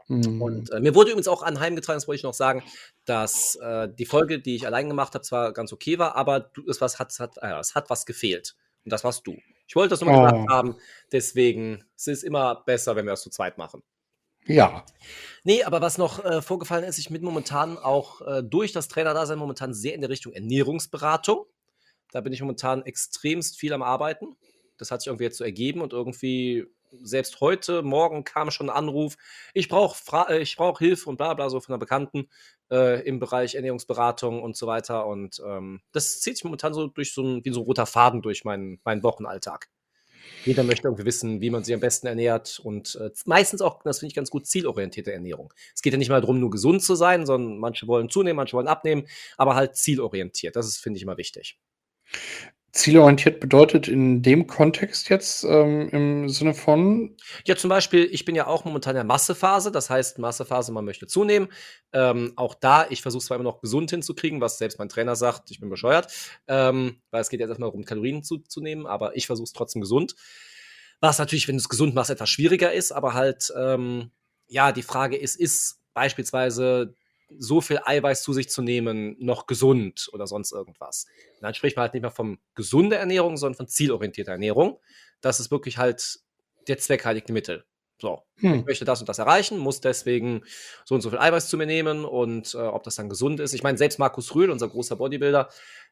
Hm, 0.08 0.42
Und 0.42 0.72
äh, 0.72 0.80
mir 0.80 0.94
wurde 0.96 1.12
übrigens 1.12 1.28
auch 1.28 1.42
anheimgetragen, 1.44 1.98
das 1.98 2.08
wollte 2.08 2.18
ich 2.18 2.24
noch 2.24 2.34
sagen, 2.34 2.64
dass 3.06 3.56
äh, 3.56 3.90
die 3.90 4.06
Folge, 4.06 4.40
die 4.40 4.56
ich 4.56 4.66
allein 4.66 4.88
gemacht 4.90 5.14
habe, 5.16 5.24
zwar 5.24 5.54
ganz 5.54 5.74
okay 5.74 5.98
war, 6.00 6.16
aber 6.16 6.40
du, 6.40 6.64
es, 6.70 6.82
was, 6.82 7.00
hat, 7.00 7.12
es, 7.12 7.20
hat, 7.20 7.38
äh, 7.42 7.60
es 7.60 7.76
hat 7.76 7.90
was 7.90 8.06
gefehlt. 8.06 8.56
Und 8.84 8.92
das 8.92 9.04
warst 9.04 9.26
du. 9.26 9.36
Ich 9.68 9.76
wollte 9.76 9.90
das 9.90 10.00
nochmal 10.02 10.14
Oh. 10.14 10.22
gesagt 10.22 10.48
haben, 10.48 10.76
deswegen 11.12 11.84
es 11.96 12.08
ist 12.08 12.24
immer 12.24 12.64
besser, 12.66 12.96
wenn 12.96 13.06
wir 13.06 13.14
das 13.14 13.24
zu 13.24 13.32
zweit 13.32 13.58
machen. 13.58 13.82
ja, 14.48 14.86
Nee, 15.44 15.64
aber 15.64 15.82
was 15.82 15.98
noch 15.98 16.24
äh, 16.24 16.42
vorgefallen 16.42 16.84
ist, 16.84 16.98
ich 16.98 17.10
bin 17.10 17.24
momentan 17.24 17.78
auch 17.78 18.22
äh, 18.22 18.44
durch 18.44 18.72
das 18.72 18.88
Trainerdasein 18.88 19.38
momentan 19.38 19.74
sehr 19.74 19.94
in 19.94 20.02
der 20.02 20.10
Richtung 20.10 20.34
Ernährungsberatung. 20.34 21.46
Da 22.12 22.22
bin 22.22 22.34
ich 22.34 22.42
momentan 22.42 22.84
extremst 22.84 23.58
viel 23.60 23.74
am 23.74 23.84
Arbeiten. 23.84 24.36
Das 24.78 24.92
hat 24.92 25.02
sich 25.02 25.08
irgendwie 25.08 25.26
jetzt 25.26 25.38
so 25.38 25.44
ergeben 25.44 25.82
und 25.82 25.94
irgendwie 25.94 26.66
selbst 27.04 27.42
heute, 27.42 27.82
morgen 27.82 28.24
kam 28.24 28.52
schon 28.52 28.70
ein 28.70 28.76
Anruf, 28.76 29.16
ich 29.54 29.70
brauche 29.70 29.96
äh, 30.30 30.46
brauch 30.56 30.80
Hilfe 30.80 31.10
und 31.10 31.18
bla 31.18 31.34
bla 31.34 31.50
so 31.50 31.60
von 31.60 31.74
einer 31.74 31.80
Bekannten 31.80 32.30
äh, 32.72 33.06
im 33.08 33.20
Bereich 33.20 33.56
Ernährungsberatung 33.56 34.42
und 34.42 34.56
so 34.56 34.68
weiter. 34.68 35.06
Und 35.08 35.42
ähm, 35.46 35.82
das 35.92 36.22
zieht 36.22 36.38
sich 36.38 36.44
momentan 36.44 36.74
so 36.74 36.88
durch 36.88 37.14
so 37.14 37.24
ein, 37.24 37.46
wie 37.46 37.52
so 37.52 37.62
ein 37.62 37.66
roter 37.66 37.86
Faden 37.86 38.22
durch 38.22 38.44
meinen, 38.44 38.80
meinen 38.84 39.04
Wochenalltag. 39.04 39.70
Jeder 40.44 40.64
möchte 40.64 40.88
irgendwie 40.88 41.06
wissen, 41.06 41.42
wie 41.42 41.50
man 41.50 41.64
sich 41.64 41.74
am 41.74 41.80
besten 41.80 42.08
ernährt 42.08 42.60
und 42.60 42.96
äh, 42.96 43.12
meistens 43.26 43.62
auch, 43.62 43.82
das 43.84 44.00
finde 44.00 44.10
ich 44.10 44.16
ganz 44.16 44.30
gut, 44.30 44.48
zielorientierte 44.48 45.12
Ernährung. 45.12 45.54
Es 45.74 45.82
geht 45.82 45.94
ja 45.94 45.98
nicht 45.98 46.10
mal 46.10 46.22
darum, 46.22 46.40
nur 46.40 46.50
gesund 46.50 46.84
zu 46.84 46.96
sein, 46.96 47.26
sondern 47.26 47.58
manche 47.58 47.88
wollen 47.88 48.10
zunehmen, 48.10 48.38
manche 48.38 48.56
wollen 48.56 48.68
abnehmen, 48.68 49.08
aber 49.38 49.56
halt 49.56 49.76
zielorientiert. 49.76 50.56
Das 50.56 50.68
ist, 50.68 50.78
finde 50.78 50.98
ich, 50.98 51.04
immer 51.04 51.18
wichtig. 51.18 51.60
Zielorientiert 52.76 53.40
bedeutet 53.40 53.88
in 53.88 54.22
dem 54.22 54.48
Kontext 54.48 55.10
jetzt 55.10 55.46
ähm, 55.46 55.90
im 55.90 56.30
Sinne 56.30 56.54
von, 56.54 57.16
Ja, 57.46 57.56
zum 57.56 57.70
Beispiel, 57.70 58.08
ich 58.12 58.26
bin 58.26 58.36
ja 58.36 58.48
auch 58.48 58.66
momentan 58.66 58.92
in 58.92 58.98
der 58.98 59.04
Massephase, 59.06 59.72
das 59.72 59.90
heißt 59.90 60.20
Massephase, 60.20 60.74
man 60.74 60.84
möchte 60.84 61.08
zunehmen. 61.08 61.48
Ähm, 61.94 62.34
auch 62.36 62.54
da, 62.54 62.86
ich 62.90 63.02
versuche 63.02 63.24
zwar 63.24 63.36
immer 63.36 63.46
noch 63.46 63.62
gesund 63.62 63.92
hinzukriegen, 63.92 64.42
was 64.42 64.58
selbst 64.58 64.78
mein 64.78 64.90
Trainer 64.90 65.16
sagt, 65.16 65.52
ich 65.52 65.62
bin 65.62 65.70
bescheuert, 65.70 66.12
ähm, 66.48 67.02
weil 67.12 67.22
es 67.22 67.30
geht 67.30 67.40
jetzt 67.40 67.50
erstmal 67.50 67.70
darum, 67.70 67.86
Kalorien 67.86 68.24
zuzunehmen, 68.24 68.86
aber 68.86 69.16
ich 69.16 69.26
versuche 69.26 69.46
es 69.46 69.54
trotzdem 69.54 69.82
gesund. 69.82 70.16
Was 71.00 71.18
natürlich, 71.18 71.48
wenn 71.48 71.56
du 71.56 71.62
es 71.62 71.70
gesund 71.70 71.96
machst, 71.96 72.10
etwas 72.10 72.30
schwieriger 72.30 72.74
ist, 72.74 72.92
aber 72.92 73.14
halt, 73.14 73.54
ähm, 73.58 74.12
ja, 74.48 74.74
die 74.74 74.84
Frage 74.84 75.16
ist, 75.16 75.36
ist 75.36 75.80
beispielsweise 75.94 76.94
so 77.38 77.62
viel 77.62 77.80
Eiweiß 77.84 78.24
zu 78.24 78.34
sich 78.34 78.50
zu 78.50 78.62
nehmen 78.62 79.16
noch 79.20 79.48
gesund 79.48 80.10
oder 80.14 80.28
sonst 80.28 80.52
irgendwas? 80.52 81.06
Und 81.36 81.44
dann 81.44 81.54
spricht 81.54 81.76
man 81.76 81.84
halt 81.84 81.94
nicht 81.94 82.04
mehr 82.04 82.12
von 82.12 82.40
gesunder 82.56 82.98
Ernährung, 82.98 83.38
sondern 83.38 83.58
von 83.58 83.68
zielorientierter 83.68 84.34
Ernährung. 84.34 84.80
Das 85.22 85.40
ist 85.40 85.52
wirklich 85.52 85.78
halt 85.78 86.20
der 86.68 86.78
Zweck 86.78 87.06
heiligt 87.06 87.28
die 87.28 87.34
Mittel. 87.34 87.66
So, 87.98 88.24
hm, 88.40 88.56
ich 88.56 88.66
möchte 88.66 88.84
das 88.84 89.00
und 89.00 89.08
das 89.08 89.20
erreichen, 89.20 89.58
muss 89.58 89.80
deswegen 89.80 90.44
so 90.84 90.96
und 90.96 91.02
so 91.02 91.10
viel 91.10 91.20
Eiweiß 91.20 91.48
zu 91.48 91.58
mir 91.58 91.66
nehmen 91.66 92.04
und 92.04 92.54
äh, 92.54 92.58
ob 92.58 92.84
das 92.84 92.96
dann 92.96 93.08
gesund 93.08 93.40
ist. 93.40 93.54
Ich 93.54 93.64
meine, 93.64 93.78
selbst 93.78 94.00
Markus 94.00 94.36
Rühl, 94.36 94.50
unser 94.50 94.68
großer 94.68 94.98
Bodybuilder 94.98 95.50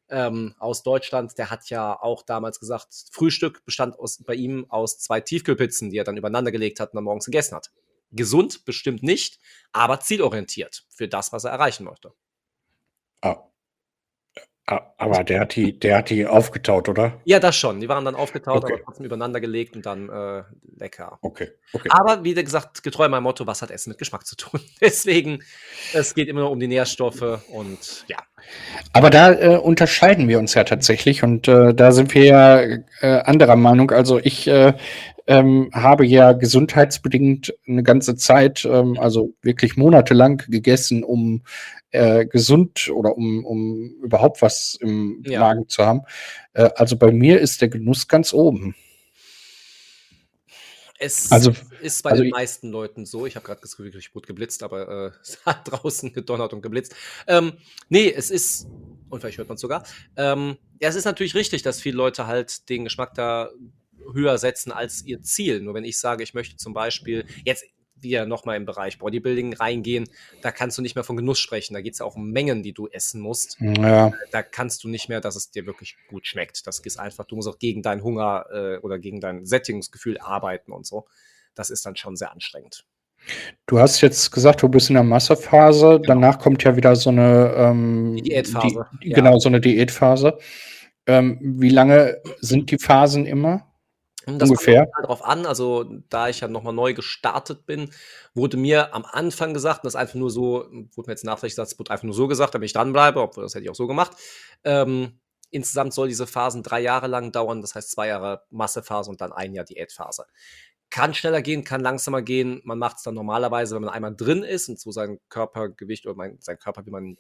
ähm, 0.10 0.54
aus 0.60 0.84
Deutschland, 0.84 1.38
der 1.38 1.50
hat 1.50 1.70
ja 1.70 1.98
auch 1.98 2.24
damals 2.24 2.60
gesagt, 2.60 2.90
Frühstück 3.12 3.64
bestand 3.64 3.98
aus, 3.98 4.22
bei 4.26 4.36
ihm 4.36 4.66
aus 4.70 5.00
zwei 5.00 5.22
Tiefkühlpizzen, 5.22 5.92
die 5.92 5.98
er 5.98 6.04
dann 6.04 6.18
übereinander 6.18 6.52
gelegt 6.52 6.82
hat 6.82 6.90
und 6.90 6.98
dann 6.98 7.06
morgens 7.06 7.26
gegessen 7.26 7.56
hat. 7.56 7.72
Gesund 8.16 8.66
bestimmt 8.66 9.04
nicht, 9.04 9.40
aber 9.72 10.00
zielorientiert 10.00 10.86
für 10.90 11.08
das, 11.08 11.32
was 11.34 11.44
er 11.46 11.52
erreichen 11.52 11.86
möchte. 11.86 12.14
ah, 13.22 13.38
ah, 14.68 14.82
aber 14.98 15.24
der 15.24 15.42
hat 15.42 15.56
die, 15.56 15.78
der 15.78 15.98
hat 15.98 16.10
die 16.10 16.26
aufgetaut, 16.26 16.88
oder? 16.90 17.20
Ja, 17.26 17.40
das 17.40 17.56
schon. 17.56 17.80
Die 17.82 17.90
waren 17.90 18.06
dann 18.06 18.16
aufgetaut, 18.16 18.64
Okay. 18.64 18.74
aber 18.76 18.84
trotzdem 18.84 19.06
übereinander 19.06 19.42
gelegt 19.42 19.76
und 19.76 19.86
dann 19.86 20.10
äh, 20.10 20.44
lecker. 20.78 21.20
Okay, 21.22 21.50
okay. 21.74 21.90
Aber 21.92 22.24
wie 22.24 22.34
gesagt, 22.34 22.84
getreu 22.84 23.10
meinem 23.10 23.24
Motto, 23.24 23.46
was 23.48 23.62
hat 23.62 23.72
Essen 23.72 23.90
mit 23.90 24.00
Geschmack 24.00 24.26
zu 24.26 24.36
tun? 24.38 24.62
Deswegen, 24.82 25.44
es 25.94 26.14
geht 26.16 26.28
immer 26.30 26.42
nur 26.42 26.52
um 26.52 26.60
die 26.60 26.68
Nährstoffe 26.68 27.42
und 27.50 28.06
ja. 28.08 28.18
Aber 28.94 29.10
da 29.10 29.32
äh, 29.34 29.58
unterscheiden 29.58 30.28
wir 30.28 30.40
uns 30.40 30.54
ja 30.54 30.64
tatsächlich 30.66 31.24
und 31.24 31.48
äh, 31.48 31.74
da 31.74 31.92
sind 31.94 32.14
wir 32.14 32.26
ja 32.26 32.62
äh, 33.02 33.22
anderer 33.24 33.56
Meinung. 33.56 33.92
Also 33.92 34.20
ich 34.20 34.48
äh, 34.48 34.74
ähm, 35.28 35.70
habe 35.74 36.06
ja 36.06 36.34
gesundheitsbedingt 36.34 37.54
eine 37.68 37.84
ganze 37.84 38.16
Zeit, 38.16 38.66
ähm, 38.66 38.98
also 39.00 39.34
wirklich 39.42 39.78
monatelang 39.78 40.38
gegessen, 40.50 41.04
um 41.04 41.44
äh, 41.92 42.26
gesund 42.26 42.90
oder 42.94 43.16
um, 43.18 43.46
um 43.46 43.96
überhaupt 44.04 44.42
was 44.42 44.78
im 44.82 45.24
Ja. 45.26 45.40
Magen 45.42 45.70
zu 45.70 45.86
haben. 45.86 46.02
Äh, 46.54 46.70
also 46.76 46.98
bei 46.98 47.12
mir 47.12 47.40
ist 47.40 47.62
der 47.62 47.70
Genuss 47.70 48.08
ganz 48.08 48.34
oben. 48.34 48.76
Es 51.00 51.32
Also- 51.32 51.54
ist 51.82 52.04
bei 52.04 52.12
also 52.12 52.24
den 52.24 52.32
meisten 52.32 52.70
Leuten 52.70 53.06
so. 53.06 53.26
Ich 53.26 53.36
habe 53.36 53.46
gerade 53.46 53.62
das 53.62 53.76
Gefühl, 53.76 53.94
ich 53.98 54.16
wurde 54.16 54.28
geblitzt, 54.28 54.64
aber 54.64 54.88
äh, 55.08 55.12
es 55.22 55.40
hat 55.46 55.70
draußen 55.70 56.14
gedonnert 56.14 56.54
und 56.54 56.62
geblitzt. 56.62 56.96
Ähm, 57.28 57.54
nee, 57.90 58.12
es 58.12 58.32
ist, 58.32 58.68
und 59.10 59.20
vielleicht 59.20 59.38
hört 59.38 59.50
man 59.50 59.56
es 59.56 59.62
sogar, 59.62 59.84
ähm, 60.16 60.58
ja, 60.82 60.90
es 60.90 60.96
ist 60.96 61.06
natürlich 61.06 61.36
richtig, 61.36 61.62
dass 61.62 61.82
viele 61.82 61.98
Leute 61.98 62.28
halt 62.28 62.70
den 62.70 62.84
Geschmack 62.86 63.14
da 63.16 63.50
höher 64.14 64.38
setzen 64.38 64.72
als 64.72 65.04
ihr 65.06 65.22
Ziel. 65.22 65.62
Nur 65.62 65.74
wenn 65.74 65.84
ich 65.86 65.98
sage, 65.98 66.24
ich 66.24 66.34
möchte 66.34 66.58
zum 66.58 66.74
Beispiel 66.74 67.26
jetzt 67.46 67.64
wieder 68.04 68.26
nochmal 68.26 68.58
im 68.58 68.66
Bereich 68.66 69.00
Bodybuilding 69.00 69.54
reingehen, 69.54 70.10
da 70.42 70.52
kannst 70.52 70.78
du 70.78 70.82
nicht 70.82 70.96
mehr 70.96 71.04
von 71.04 71.16
Genuss 71.16 71.40
sprechen. 71.40 71.74
Da 71.74 71.82
geht 71.82 71.94
es 71.94 72.00
ja 72.00 72.06
auch 72.06 72.16
um 72.16 72.32
Mengen, 72.32 72.62
die 72.62 72.74
du 72.74 72.88
essen 72.88 73.22
musst. 73.22 73.58
Ja, 73.60 74.12
Da 74.32 74.44
kannst 74.44 74.84
du 74.84 74.90
nicht 74.90 75.10
mehr, 75.10 75.22
dass 75.22 75.36
es 75.36 75.50
dir 75.52 75.66
wirklich 75.66 75.96
gut 76.10 76.28
schmeckt. 76.28 76.68
Das 76.68 76.80
ist 76.80 77.00
einfach, 77.00 77.26
du 77.26 77.36
musst 77.36 77.48
auch 77.48 77.60
gegen 77.60 77.82
deinen 77.82 78.04
Hunger 78.04 78.46
äh, 78.52 78.78
oder 78.80 79.00
gegen 79.00 79.20
dein 79.22 79.46
Sättigungsgefühl 79.46 80.18
arbeiten 80.20 80.72
und 80.72 80.86
so. 80.86 81.06
Das 81.56 81.70
ist 81.70 81.86
dann 81.86 81.96
schon 81.96 82.16
sehr 82.16 82.32
anstrengend. 82.32 82.86
du 83.68 83.80
hast 83.80 84.02
jetzt 84.02 84.32
gesagt, 84.32 84.62
du 84.62 84.70
bist 84.70 84.90
in 84.90 84.96
der 84.96 85.04
Massephase. 85.04 86.02
Danach 86.06 86.40
kommt 86.40 86.64
ja 86.64 86.76
wieder 86.76 86.96
so 86.96 87.10
eine 87.10 87.54
ähm, 87.56 88.18
Diätphase, 88.18 88.86
Die, 89.02 89.10
ja. 89.10 89.16
Genau, 89.16 89.40
so 89.40 89.50
eine 89.50 89.62
Diätphase. 89.62 90.38
Ähm, 91.06 91.38
wie 91.42 91.70
lange 91.70 92.22
sind 92.40 92.72
die 92.72 92.78
Phasen 92.78 93.26
immer? 93.26 93.73
Das 94.26 94.50
Ungefähr. 94.50 94.86
kommt 94.86 95.06
darauf 95.06 95.26
an, 95.26 95.46
also 95.46 95.84
da 96.10 96.30
ich 96.30 96.40
ja 96.40 96.48
nochmal 96.48 96.74
neu 96.74 96.94
gestartet 96.94 97.66
bin, 97.66 97.92
wurde 98.34 98.58
mir 98.58 98.94
am 98.96 99.06
Anfang 99.06 99.54
gesagt, 99.54 99.80
und 99.80 99.86
das 99.86 99.96
ist 99.96 100.00
einfach 100.00 100.16
nur 100.16 100.32
so, 100.32 100.66
wurde 100.96 101.08
mir 101.08 101.14
jetzt 101.14 101.26
nachträglich 101.26 101.54
gesagt, 101.54 101.74
es 101.74 101.80
wurde 101.80 101.92
einfach 101.92 102.06
nur 102.06 102.14
so 102.14 102.28
gesagt, 102.28 102.54
damit 102.54 102.68
ich 102.68 102.74
dranbleibe, 102.74 103.22
obwohl 103.22 103.44
das 103.44 103.54
hätte 103.54 103.66
ich 103.66 103.70
auch 103.70 103.76
so 103.76 103.88
gemacht. 103.88 104.16
Ähm, 104.64 105.20
insgesamt 105.50 105.94
soll 105.94 106.08
diese 106.08 106.26
Phasen 106.26 106.64
drei 106.64 106.82
Jahre 106.82 107.08
lang 107.08 107.32
dauern, 107.32 107.62
das 107.62 107.76
heißt 107.76 107.92
zwei 107.92 108.08
Jahre 108.08 108.44
Massephase 108.50 109.10
und 109.10 109.20
dann 109.20 109.34
ein 109.34 109.54
Jahr 109.54 109.66
Diätphase. 109.66 110.26
Kann 110.90 111.14
schneller 111.14 111.42
gehen, 111.42 111.64
kann 111.64 111.82
langsamer 111.82 112.22
gehen. 112.22 112.62
Man 112.64 112.80
macht 112.80 112.98
es 112.98 113.04
dann 113.04 113.16
normalerweise, 113.16 113.76
wenn 113.76 113.84
man 113.84 113.94
einmal 113.94 114.16
drin 114.16 114.44
ist 114.44 114.70
und 114.70 114.80
so 114.80 114.92
sein 114.92 115.20
Körpergewicht 115.28 116.06
oder 116.06 116.16
mein, 116.16 116.38
sein 116.40 116.60
Körper, 116.60 116.86
wie 116.86 116.92
man 116.92 117.18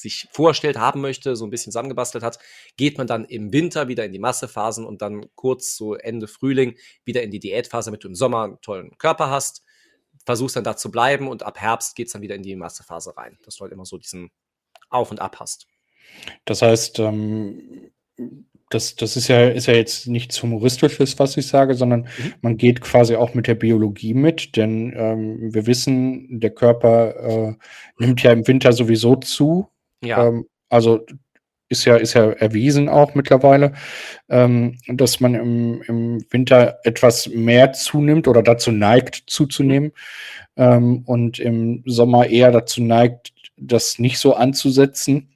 sich 0.00 0.28
vorstellt, 0.32 0.76
haben 0.76 1.00
möchte, 1.00 1.36
so 1.36 1.46
ein 1.46 1.50
bisschen 1.50 1.70
zusammengebastelt 1.72 2.24
hat, 2.24 2.38
geht 2.76 2.98
man 2.98 3.06
dann 3.06 3.24
im 3.24 3.52
Winter 3.52 3.88
wieder 3.88 4.04
in 4.04 4.12
die 4.12 4.18
Massephasen 4.18 4.84
und 4.84 5.02
dann 5.02 5.26
kurz 5.36 5.76
so 5.76 5.94
Ende 5.94 6.26
Frühling 6.26 6.76
wieder 7.04 7.22
in 7.22 7.30
die 7.30 7.38
Diätphase, 7.38 7.90
damit 7.90 8.02
du 8.04 8.08
im 8.08 8.14
Sommer 8.14 8.44
einen 8.44 8.60
tollen 8.60 8.98
Körper 8.98 9.30
hast. 9.30 9.62
Versuchst 10.26 10.56
dann 10.56 10.64
da 10.64 10.76
zu 10.76 10.90
bleiben 10.90 11.28
und 11.28 11.42
ab 11.42 11.60
Herbst 11.60 11.94
geht 11.96 12.06
es 12.08 12.12
dann 12.12 12.22
wieder 12.22 12.34
in 12.34 12.42
die 12.42 12.56
Massephase 12.56 13.16
rein, 13.16 13.38
dass 13.44 13.56
du 13.56 13.62
halt 13.62 13.72
immer 13.72 13.84
so 13.84 13.98
diesen 13.98 14.30
Auf 14.88 15.10
und 15.10 15.20
Ab 15.20 15.36
hast. 15.38 15.66
Das 16.44 16.62
heißt, 16.62 16.98
ähm, 16.98 17.90
das, 18.70 18.96
das 18.96 19.16
ist 19.16 19.28
ja, 19.28 19.48
ist 19.48 19.66
ja 19.66 19.74
jetzt 19.74 20.08
nichts 20.08 20.42
Humoristisches, 20.42 21.18
was 21.18 21.36
ich 21.36 21.46
sage, 21.46 21.74
sondern 21.74 22.08
Mhm. 22.18 22.34
man 22.42 22.56
geht 22.56 22.80
quasi 22.80 23.14
auch 23.14 23.34
mit 23.34 23.46
der 23.46 23.54
Biologie 23.54 24.14
mit, 24.14 24.56
denn 24.56 24.92
ähm, 24.96 25.54
wir 25.54 25.66
wissen, 25.66 26.40
der 26.40 26.50
Körper 26.50 27.16
äh, 27.16 27.54
nimmt 27.98 28.22
ja 28.22 28.32
im 28.32 28.46
Winter 28.48 28.72
sowieso 28.72 29.16
zu. 29.16 29.68
Ja, 30.04 30.26
Ähm, 30.26 30.46
also 30.68 31.04
ist 31.68 31.84
ja, 31.84 31.96
ist 31.96 32.14
ja 32.14 32.30
erwiesen 32.30 32.88
auch 32.88 33.14
mittlerweile, 33.14 33.72
ähm, 34.28 34.78
dass 34.86 35.20
man 35.20 35.34
im, 35.34 35.82
im 35.82 36.24
Winter 36.30 36.78
etwas 36.84 37.28
mehr 37.28 37.72
zunimmt 37.72 38.28
oder 38.28 38.42
dazu 38.42 38.70
neigt, 38.70 39.24
zuzunehmen 39.26 39.92
ähm, 40.56 41.02
und 41.06 41.38
im 41.38 41.82
Sommer 41.86 42.26
eher 42.26 42.52
dazu 42.52 42.82
neigt, 42.82 43.32
das 43.56 43.98
nicht 43.98 44.18
so 44.18 44.34
anzusetzen. 44.34 45.33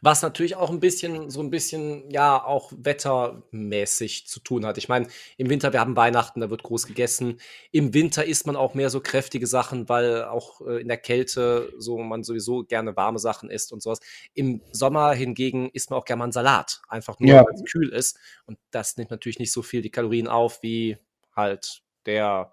Was 0.00 0.22
natürlich 0.22 0.56
auch 0.56 0.70
ein 0.70 0.80
bisschen, 0.80 1.30
so 1.30 1.40
ein 1.40 1.50
bisschen, 1.50 2.10
ja, 2.10 2.42
auch 2.44 2.72
wettermäßig 2.76 4.26
zu 4.26 4.40
tun 4.40 4.64
hat. 4.66 4.78
Ich 4.78 4.88
meine, 4.88 5.06
im 5.36 5.50
Winter, 5.50 5.72
wir 5.72 5.80
haben 5.80 5.96
Weihnachten, 5.96 6.40
da 6.40 6.50
wird 6.50 6.62
groß 6.62 6.86
gegessen. 6.86 7.40
Im 7.72 7.94
Winter 7.94 8.24
isst 8.24 8.46
man 8.46 8.56
auch 8.56 8.74
mehr 8.74 8.90
so 8.90 9.00
kräftige 9.00 9.46
Sachen, 9.46 9.88
weil 9.88 10.24
auch 10.24 10.60
äh, 10.62 10.80
in 10.80 10.88
der 10.88 10.98
Kälte 10.98 11.72
so 11.78 11.98
man 11.98 12.24
sowieso 12.24 12.64
gerne 12.64 12.96
warme 12.96 13.18
Sachen 13.18 13.50
isst 13.50 13.72
und 13.72 13.82
sowas. 13.82 14.00
Im 14.34 14.60
Sommer 14.72 15.12
hingegen 15.12 15.70
isst 15.70 15.90
man 15.90 15.98
auch 15.98 16.04
gerne 16.04 16.18
mal 16.18 16.24
einen 16.24 16.32
Salat. 16.32 16.80
Einfach 16.88 17.18
nur, 17.20 17.30
Ja. 17.30 17.44
weil 17.44 17.54
es 17.54 17.64
kühl 17.70 17.88
ist. 17.90 18.18
Und 18.46 18.58
das 18.70 18.96
nimmt 18.96 19.10
natürlich 19.10 19.38
nicht 19.38 19.52
so 19.52 19.62
viel 19.62 19.82
die 19.82 19.90
Kalorien 19.90 20.28
auf, 20.28 20.62
wie 20.62 20.98
halt 21.34 21.82
der 22.06 22.52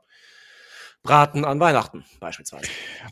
Braten 1.04 1.46
an 1.46 1.60
Weihnachten 1.60 2.04
beispielsweise. 2.20 2.68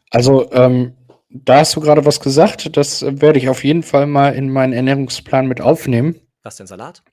Also, 0.10 0.52
ähm, 0.52 0.98
da 1.34 1.60
hast 1.60 1.76
du 1.76 1.82
gerade 1.82 2.06
was 2.06 2.20
gesagt, 2.20 2.78
das 2.78 3.04
werde 3.04 3.40
ich 3.40 3.50
auf 3.50 3.64
jeden 3.64 3.84
Fall 3.84 4.06
mal 4.06 4.34
in 4.34 4.50
meinen 4.50 4.74
Ernährungsplan 4.74 5.48
mit 5.48 5.62
aufnehmen. 5.62 6.16
Was 6.44 6.58
denn 6.58 6.68
Salat? 6.68 7.04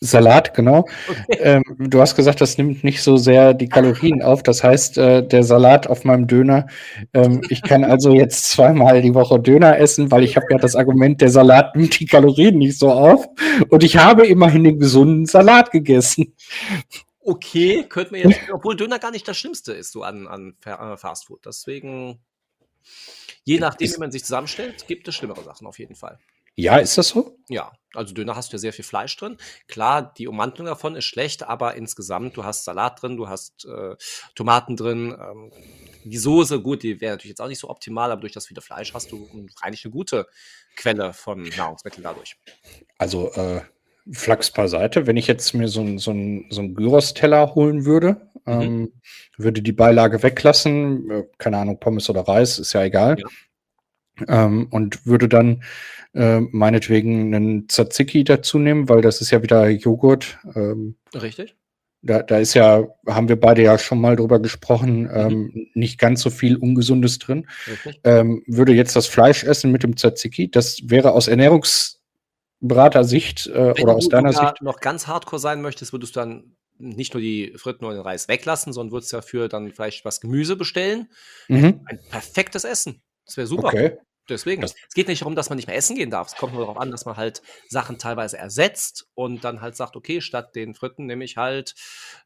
Salat, 0.00 0.54
genau. 0.54 0.86
Okay. 1.08 1.38
Ähm, 1.40 1.62
du 1.78 2.00
hast 2.00 2.14
gesagt, 2.14 2.40
das 2.40 2.56
nimmt 2.56 2.84
nicht 2.84 3.02
so 3.02 3.16
sehr 3.16 3.52
die 3.52 3.68
Kalorien 3.68 4.22
auf. 4.22 4.44
Das 4.44 4.62
heißt, 4.62 4.96
äh, 4.96 5.26
der 5.26 5.42
Salat 5.42 5.88
auf 5.88 6.04
meinem 6.04 6.28
Döner. 6.28 6.66
Ähm, 7.14 7.42
ich 7.48 7.62
kann 7.62 7.82
also 7.82 8.14
jetzt 8.14 8.44
zweimal 8.44 9.02
die 9.02 9.14
Woche 9.14 9.40
Döner 9.40 9.78
essen, 9.78 10.10
weil 10.12 10.22
ich 10.22 10.36
habe 10.36 10.46
ja 10.50 10.58
das 10.58 10.76
Argument, 10.76 11.20
der 11.20 11.30
Salat 11.30 11.74
nimmt 11.74 11.98
die 11.98 12.06
Kalorien 12.06 12.58
nicht 12.58 12.78
so 12.78 12.92
auf. 12.92 13.26
Und 13.70 13.82
ich 13.82 13.96
habe 13.96 14.26
immerhin 14.26 14.64
den 14.64 14.78
gesunden 14.78 15.26
Salat 15.26 15.72
gegessen. 15.72 16.34
Okay, 17.20 17.84
könnte 17.88 18.12
man 18.12 18.30
jetzt, 18.30 18.40
obwohl 18.52 18.76
Döner 18.76 19.00
gar 19.00 19.10
nicht 19.10 19.26
das 19.26 19.36
Schlimmste 19.36 19.72
ist, 19.72 19.92
so 19.92 20.02
an, 20.02 20.28
an 20.28 20.54
äh, 20.64 20.96
Fastfood. 20.96 21.44
Deswegen, 21.44 22.20
je 23.48 23.58
nachdem, 23.58 23.86
Ist- 23.86 23.96
wie 23.96 24.00
man 24.00 24.12
sich 24.12 24.24
zusammenstellt, 24.24 24.86
gibt 24.86 25.08
es 25.08 25.14
schlimmere 25.14 25.42
Sachen 25.42 25.66
auf 25.66 25.78
jeden 25.78 25.94
Fall. 25.94 26.18
Ja, 26.54 26.78
ist 26.78 26.98
das 26.98 27.08
so? 27.08 27.38
Ja, 27.48 27.72
also 27.94 28.12
Döner 28.12 28.34
hast 28.34 28.52
du 28.52 28.56
ja 28.56 28.58
sehr 28.58 28.72
viel 28.72 28.84
Fleisch 28.84 29.16
drin. 29.16 29.36
Klar, 29.68 30.12
die 30.18 30.26
Ummantelung 30.26 30.66
davon 30.66 30.96
ist 30.96 31.04
schlecht, 31.04 31.44
aber 31.44 31.76
insgesamt, 31.76 32.36
du 32.36 32.42
hast 32.44 32.64
Salat 32.64 33.00
drin, 33.00 33.16
du 33.16 33.28
hast 33.28 33.64
äh, 33.64 33.94
Tomaten 34.34 34.76
drin. 34.76 35.16
Ähm, 35.18 35.52
die 36.04 36.18
Soße, 36.18 36.60
gut, 36.60 36.82
die 36.82 37.00
wäre 37.00 37.12
natürlich 37.12 37.30
jetzt 37.30 37.40
auch 37.40 37.46
nicht 37.48 37.60
so 37.60 37.70
optimal, 37.70 38.10
aber 38.10 38.22
durch 38.22 38.32
das 38.32 38.48
viele 38.48 38.60
Fleisch 38.60 38.92
hast 38.92 39.12
du 39.12 39.28
eigentlich 39.62 39.84
eine 39.84 39.92
gute 39.92 40.26
Quelle 40.74 41.12
von 41.12 41.42
Nahrungsmitteln 41.56 42.02
dadurch. 42.02 42.36
Also, 42.98 43.32
äh, 43.34 43.62
Flachs 44.12 44.50
beiseite. 44.50 45.06
Wenn 45.06 45.16
ich 45.16 45.26
jetzt 45.26 45.52
mir 45.54 45.68
so 45.68 45.80
einen 45.80 45.98
so 45.98 46.10
ein- 46.12 46.46
so 46.50 46.60
ein 46.62 46.74
Gyros-Teller 46.74 47.54
holen 47.54 47.84
würde, 47.84 48.16
Mhm. 48.46 48.52
ähm, 48.62 48.92
würde 49.36 49.62
die 49.62 49.72
Beilage 49.72 50.22
weglassen, 50.22 51.10
äh, 51.10 51.24
keine 51.38 51.58
Ahnung, 51.58 51.78
Pommes 51.80 52.08
oder 52.08 52.22
Reis, 52.22 52.58
ist 52.58 52.72
ja 52.72 52.82
egal. 52.84 53.16
Ähm, 54.26 54.66
und 54.70 55.06
würde 55.06 55.28
dann 55.28 55.62
äh, 56.14 56.40
meinetwegen 56.40 57.34
einen 57.34 57.68
Tzatziki 57.68 58.24
dazu 58.24 58.58
nehmen, 58.58 58.88
weil 58.88 59.02
das 59.02 59.20
ist 59.20 59.30
ja 59.30 59.42
wieder 59.42 59.68
Joghurt. 59.68 60.38
Ähm, 60.56 60.96
Richtig? 61.14 61.54
da, 62.02 62.22
da 62.22 62.38
ist 62.38 62.54
ja, 62.54 62.84
haben 63.06 63.28
wir 63.28 63.38
beide 63.38 63.62
ja 63.62 63.76
schon 63.78 64.00
mal 64.00 64.16
drüber 64.16 64.40
gesprochen, 64.40 65.08
ähm, 65.12 65.66
nicht 65.74 65.98
ganz 66.00 66.22
so 66.22 66.30
viel 66.30 66.56
Ungesundes 66.56 67.18
drin. 67.18 67.46
Ähm, 68.04 68.42
würde 68.46 68.72
jetzt 68.72 68.96
das 68.96 69.06
Fleisch 69.06 69.44
essen 69.44 69.70
mit 69.70 69.82
dem 69.82 69.96
Tzatziki, 69.96 70.50
das 70.50 70.80
wäre 70.84 71.12
aus 71.12 71.28
Ernährungsberater-Sicht 72.60 73.46
äh, 73.48 73.74
Wenn 73.76 73.84
oder 73.84 73.94
aus 73.96 74.04
du 74.04 74.10
deiner 74.10 74.32
Sicht. 74.32 74.62
noch 74.62 74.80
ganz 74.80 75.06
hardcore 75.06 75.40
sein 75.40 75.62
möchtest, 75.62 75.92
würdest 75.92 76.16
du 76.16 76.20
dann 76.20 76.56
nicht 76.78 77.14
nur 77.14 77.20
die 77.20 77.54
Fritten 77.56 77.84
und 77.84 77.92
den 77.94 78.02
Reis 78.02 78.28
weglassen, 78.28 78.72
sondern 78.72 78.92
würdest 78.92 79.12
dafür 79.12 79.48
dann 79.48 79.72
vielleicht 79.72 80.04
was 80.04 80.20
Gemüse 80.20 80.54
bestellen. 80.56 81.08
Mhm. 81.48 81.80
Ein 81.86 81.98
perfektes 82.10 82.64
Essen. 82.64 83.02
Das 83.26 83.36
wäre 83.36 83.46
super. 83.46 83.68
Okay. 83.68 83.98
Deswegen. 84.28 84.60
Das- 84.62 84.74
es 84.88 84.94
geht 84.94 85.08
nicht 85.08 85.22
darum, 85.22 85.34
dass 85.34 85.48
man 85.48 85.56
nicht 85.56 85.66
mehr 85.66 85.76
essen 85.76 85.96
gehen 85.96 86.10
darf. 86.10 86.28
Es 86.28 86.36
kommt 86.36 86.52
nur 86.52 86.62
darauf 86.62 86.76
an, 86.78 86.90
dass 86.90 87.04
man 87.06 87.16
halt 87.16 87.42
Sachen 87.68 87.98
teilweise 87.98 88.36
ersetzt 88.38 89.06
und 89.14 89.42
dann 89.42 89.60
halt 89.60 89.74
sagt, 89.74 89.96
okay, 89.96 90.20
statt 90.20 90.54
den 90.54 90.74
Fritten 90.74 91.06
nehme 91.06 91.24
ich 91.24 91.36
halt 91.36 91.74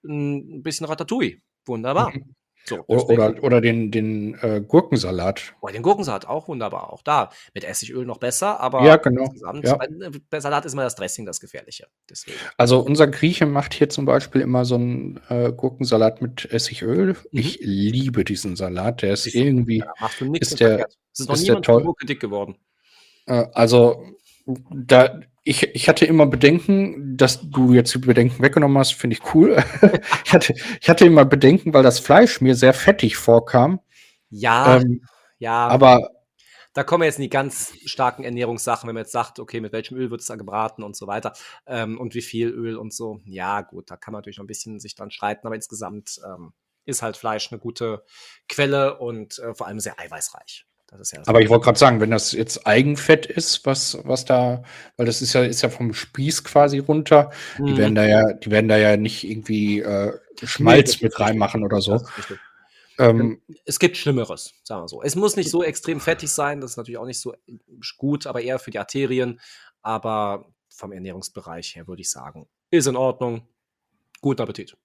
ein 0.04 0.62
bisschen 0.62 0.84
Ratatouille. 0.86 1.38
Wunderbar. 1.64 2.10
Mhm. 2.10 2.34
So, 2.64 2.84
O- 2.86 2.96
deswegen- 2.96 3.20
Oder, 3.20 3.42
oder 3.42 3.60
den, 3.60 3.90
den 3.90 4.34
äh, 4.40 4.62
Gurkensalat. 4.66 5.54
Oh, 5.60 5.68
den 5.68 5.82
Gurkensalat 5.82 6.26
auch 6.26 6.46
wunderbar. 6.48 6.92
Auch 6.92 7.02
da 7.02 7.30
mit 7.54 7.64
Essigöl 7.64 8.06
noch 8.06 8.18
besser, 8.18 8.60
aber 8.60 8.84
Ja, 8.84 8.96
genau. 8.96 9.24
insgesamt, 9.24 9.64
Ja. 9.66 9.76
bei, 9.76 9.88
bei 10.30 10.40
Salat 10.40 10.64
ist 10.64 10.72
immer 10.74 10.84
das 10.84 10.94
Dressing 10.94 11.26
das 11.26 11.40
Gefährliche. 11.40 11.88
Deswegen. 12.08 12.36
Also 12.56 12.78
unser 12.80 13.08
Grieche 13.08 13.46
macht 13.46 13.74
hier 13.74 13.88
zum 13.88 14.04
Beispiel 14.04 14.40
immer 14.42 14.64
so 14.64 14.76
einen 14.76 15.20
äh, 15.28 15.52
Gurkensalat 15.52 16.22
mit 16.22 16.52
Essigöl. 16.52 17.16
Ich 17.32 17.58
liebe 17.62 18.24
diesen 18.24 18.54
Salat. 18.54 19.02
Der 19.02 19.14
ist 19.14 19.26
du, 19.26 19.30
irgendwie, 19.36 19.80
Da 19.80 19.92
machst 20.00 20.20
du 20.20 20.26
nichts 20.26 20.52
Ist 20.52 20.60
der- 20.60 20.68
verkehrt. 20.68 20.98
Es 21.12 21.20
ist 21.20 21.28
noch 21.28 21.34
ist 21.34 21.46
der 21.48 21.54
niemand 21.60 21.84
Gurke 21.84 22.06
dick 22.06 22.20
geworden. 22.20 22.56
äh, 23.26 23.44
also 23.52 24.04
da, 24.46 25.20
ich, 25.44 25.62
ich 25.74 25.88
hatte 25.88 26.06
immer 26.06 26.26
Bedenken, 26.26 27.16
dass 27.16 27.40
du 27.50 27.72
jetzt 27.72 27.94
die 27.94 27.98
Bedenken 27.98 28.42
weggenommen 28.42 28.78
hast, 28.78 28.94
finde 28.94 29.16
ich 29.16 29.34
cool. 29.34 29.62
ich, 30.24 30.32
hatte, 30.32 30.54
ich 30.80 30.88
hatte 30.88 31.04
immer 31.04 31.24
Bedenken, 31.24 31.74
weil 31.74 31.82
das 31.82 31.98
Fleisch 31.98 32.40
mir 32.40 32.54
sehr 32.54 32.74
fettig 32.74 33.16
vorkam. 33.16 33.80
Ja, 34.30 34.76
ähm, 34.76 35.04
ja. 35.38 35.66
aber 35.68 36.10
da 36.74 36.84
kommen 36.84 37.02
wir 37.02 37.06
jetzt 37.06 37.18
in 37.18 37.24
die 37.24 37.30
ganz 37.30 37.74
starken 37.84 38.24
Ernährungssachen, 38.24 38.88
wenn 38.88 38.94
man 38.94 39.02
jetzt 39.02 39.12
sagt, 39.12 39.40
okay, 39.40 39.60
mit 39.60 39.72
welchem 39.72 39.96
Öl 39.96 40.10
wird 40.10 40.20
es 40.20 40.26
da 40.28 40.36
gebraten 40.36 40.82
und 40.82 40.96
so 40.96 41.06
weiter 41.06 41.34
ähm, 41.66 42.00
und 42.00 42.14
wie 42.14 42.22
viel 42.22 42.48
Öl 42.48 42.76
und 42.76 42.94
so. 42.94 43.20
Ja, 43.24 43.60
gut, 43.60 43.90
da 43.90 43.96
kann 43.96 44.12
man 44.12 44.20
natürlich 44.20 44.38
noch 44.38 44.44
ein 44.44 44.48
bisschen 44.48 44.80
sich 44.80 44.94
dran 44.94 45.10
streiten, 45.10 45.46
aber 45.46 45.56
insgesamt 45.56 46.20
ähm, 46.24 46.52
ist 46.84 47.02
halt 47.02 47.16
Fleisch 47.16 47.52
eine 47.52 47.60
gute 47.60 48.04
Quelle 48.48 48.98
und 48.98 49.38
äh, 49.38 49.54
vor 49.54 49.66
allem 49.66 49.80
sehr 49.80 49.98
eiweißreich. 49.98 50.66
Das 50.92 51.00
ist 51.00 51.12
ja 51.12 51.22
Aber 51.26 51.40
ich 51.40 51.48
wollte 51.48 51.64
gerade 51.64 51.78
sagen, 51.78 52.00
wenn 52.00 52.10
das 52.10 52.32
jetzt 52.32 52.66
Eigenfett 52.66 53.24
ist, 53.26 53.64
was, 53.64 53.98
was 54.04 54.26
da, 54.26 54.62
weil 54.96 55.06
das 55.06 55.22
ist 55.22 55.32
ja, 55.32 55.42
ist 55.42 55.62
ja 55.62 55.70
vom 55.70 55.94
Spieß 55.94 56.44
quasi 56.44 56.78
runter, 56.78 57.30
die 57.58 57.62
Mhm. 57.72 57.76
werden 57.78 57.94
da 57.94 58.04
ja, 58.06 58.32
die 58.34 58.50
werden 58.50 58.68
da 58.68 58.76
ja 58.76 58.96
nicht 58.98 59.24
irgendwie 59.24 59.80
äh, 59.80 60.12
Schmalz 60.42 61.00
mit 61.00 61.18
reinmachen 61.18 61.64
oder 61.64 61.80
so. 61.80 61.94
Richtig. 61.94 62.38
Ähm, 62.98 63.40
Es 63.64 63.78
gibt 63.78 63.96
Schlimmeres, 63.96 64.52
sagen 64.64 64.82
wir 64.82 64.88
so. 64.88 65.02
Es 65.02 65.16
muss 65.16 65.34
nicht 65.36 65.50
so 65.50 65.62
extrem 65.64 65.98
fettig 65.98 66.30
sein, 66.30 66.60
das 66.60 66.72
ist 66.72 66.76
natürlich 66.76 66.98
auch 66.98 67.06
nicht 67.06 67.20
so 67.20 67.34
gut, 67.96 68.26
aber 68.26 68.42
eher 68.42 68.58
für 68.58 68.70
die 68.70 68.78
Arterien. 68.78 69.40
Aber 69.80 70.44
vom 70.68 70.92
Ernährungsbereich 70.92 71.74
her 71.74 71.88
würde 71.88 72.02
ich 72.02 72.10
sagen, 72.10 72.46
ist 72.70 72.86
in 72.86 72.96
Ordnung. 72.96 73.48
Guten 74.20 74.42
Appetit. 74.42 74.76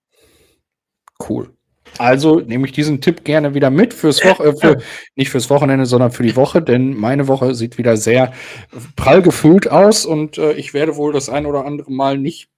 cool. 1.29 1.53
Also 1.97 2.39
nehme 2.39 2.67
ich 2.67 2.73
diesen 2.73 3.01
Tipp 3.01 3.23
gerne 3.23 3.53
wieder 3.53 3.69
mit 3.69 3.93
fürs 3.93 4.23
Woche, 4.23 4.45
äh, 4.45 4.55
für, 4.55 4.77
nicht 5.15 5.29
fürs 5.29 5.49
Wochenende, 5.49 5.85
sondern 5.85 6.11
für 6.11 6.23
die 6.23 6.35
Woche, 6.35 6.61
denn 6.61 6.95
meine 6.95 7.27
Woche 7.27 7.55
sieht 7.55 7.77
wieder 7.77 7.97
sehr 7.97 8.33
prall 8.95 9.21
gefüllt 9.21 9.69
aus 9.69 10.05
und 10.05 10.37
äh, 10.37 10.53
ich 10.53 10.73
werde 10.73 10.95
wohl 10.95 11.13
das 11.13 11.29
ein 11.29 11.45
oder 11.45 11.65
andere 11.65 11.91
Mal 11.91 12.17
nicht 12.17 12.49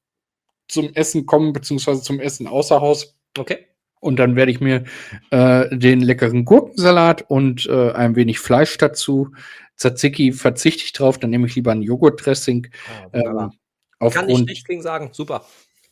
zum 0.67 0.93
Essen 0.93 1.25
kommen, 1.25 1.53
beziehungsweise 1.53 2.01
zum 2.01 2.19
Essen 2.19 2.47
außer 2.47 2.81
Haus. 2.81 3.15
Okay. 3.37 3.65
Und 4.01 4.17
dann 4.17 4.35
werde 4.35 4.51
ich 4.51 4.61
mir 4.61 4.85
äh, 5.31 5.75
den 5.75 5.99
leckeren 5.99 6.45
Gurkensalat 6.45 7.29
und 7.29 7.67
äh, 7.67 7.91
ein 7.91 8.15
wenig 8.15 8.39
Fleisch 8.39 8.77
dazu. 8.77 9.31
Tzatziki 9.75 10.31
verzichte 10.31 10.83
ich 10.83 10.93
drauf, 10.93 11.17
dann 11.17 11.29
nehme 11.29 11.47
ich 11.47 11.55
lieber 11.55 11.71
ein 11.71 11.81
Joghurtdressing. 11.81 12.67
Wunderbar. 13.11 13.53
Ähm, 14.01 14.09
Kann 14.11 14.29
ich 14.29 14.45
nicht 14.45 14.67
gegen 14.67 14.81
sagen. 14.81 15.09
Super. 15.11 15.45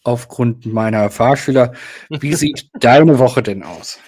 Aufgrund 0.07 0.65
meiner 0.65 1.09
Fahrschüler. 1.09 1.73
Wie 2.09 2.33
sieht 2.33 2.69
deine 2.79 3.19
Woche 3.19 3.43
denn 3.43 3.63
aus? 3.63 3.99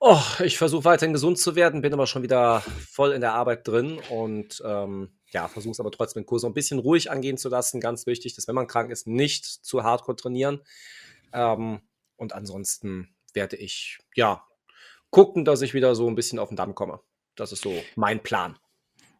Oh, 0.00 0.20
ich 0.44 0.58
versuche 0.58 0.84
weiterhin 0.84 1.12
gesund 1.12 1.38
zu 1.38 1.56
werden, 1.56 1.80
bin 1.80 1.92
aber 1.92 2.06
schon 2.06 2.22
wieder 2.22 2.62
voll 2.90 3.12
in 3.12 3.20
der 3.20 3.34
Arbeit 3.34 3.66
drin 3.66 3.98
und 4.10 4.62
ähm, 4.64 5.10
ja, 5.30 5.48
versuche 5.48 5.72
es 5.72 5.80
aber 5.80 5.90
trotzdem 5.90 6.22
den 6.22 6.26
Kurs 6.26 6.42
so 6.42 6.46
ein 6.46 6.54
bisschen 6.54 6.78
ruhig 6.78 7.10
angehen 7.10 7.36
zu 7.36 7.48
lassen. 7.48 7.80
Ganz 7.80 8.06
wichtig, 8.06 8.34
dass 8.34 8.46
wenn 8.46 8.54
man 8.54 8.68
krank 8.68 8.90
ist, 8.90 9.06
nicht 9.06 9.44
zu 9.44 9.82
hardcore 9.82 10.16
trainieren. 10.16 10.60
Ähm, 11.32 11.80
und 12.16 12.32
ansonsten 12.32 13.14
werde 13.34 13.56
ich 13.56 13.98
ja 14.14 14.44
gucken, 15.10 15.44
dass 15.44 15.62
ich 15.62 15.74
wieder 15.74 15.94
so 15.94 16.08
ein 16.08 16.14
bisschen 16.14 16.38
auf 16.38 16.48
den 16.48 16.56
Damm 16.56 16.74
komme. 16.74 17.00
Das 17.34 17.52
ist 17.52 17.62
so 17.62 17.74
mein 17.96 18.22
Plan. 18.22 18.58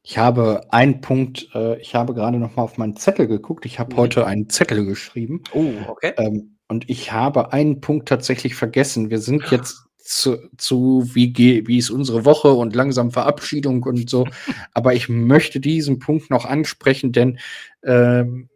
Ich 0.03 0.17
habe 0.19 0.63
einen 0.71 1.01
Punkt, 1.01 1.49
äh, 1.55 1.79
ich 1.81 1.95
habe 1.95 2.15
gerade 2.15 2.39
noch 2.39 2.57
mal 2.57 2.63
auf 2.63 2.79
meinen 2.79 2.97
Zettel 2.97 3.27
geguckt. 3.27 3.67
Ich 3.67 3.79
habe 3.79 3.93
Mhm. 3.95 3.99
heute 3.99 4.27
einen 4.27 4.49
Zettel 4.49 4.85
geschrieben. 4.87 5.43
Oh, 5.53 5.73
okay. 5.87 6.13
Ähm, 6.17 6.57
und 6.69 6.89
ich 6.89 7.13
habe 7.13 7.53
einen 7.53 7.81
Punkt 7.81 8.09
tatsächlich 8.09 8.55
vergessen. 8.55 9.11
Wir 9.11 9.19
sind 9.21 9.51
jetzt 9.51 9.85
zu, 9.99 10.39
zu 10.57 11.05
wie, 11.15 11.35
wie 11.67 11.79
ist 11.79 11.91
unsere 11.91 12.25
Woche 12.25 12.53
und 12.53 12.75
langsam 12.75 13.11
Verabschiedung 13.11 13.83
und 13.83 14.09
so. 14.09 14.27
Aber 14.73 14.95
ich 14.95 15.09
möchte 15.09 15.61
diesen 15.61 15.99
Punkt 15.99 16.31
noch 16.31 16.45
ansprechen, 16.47 17.13
denn 17.13 17.39
ähm, 17.85 18.49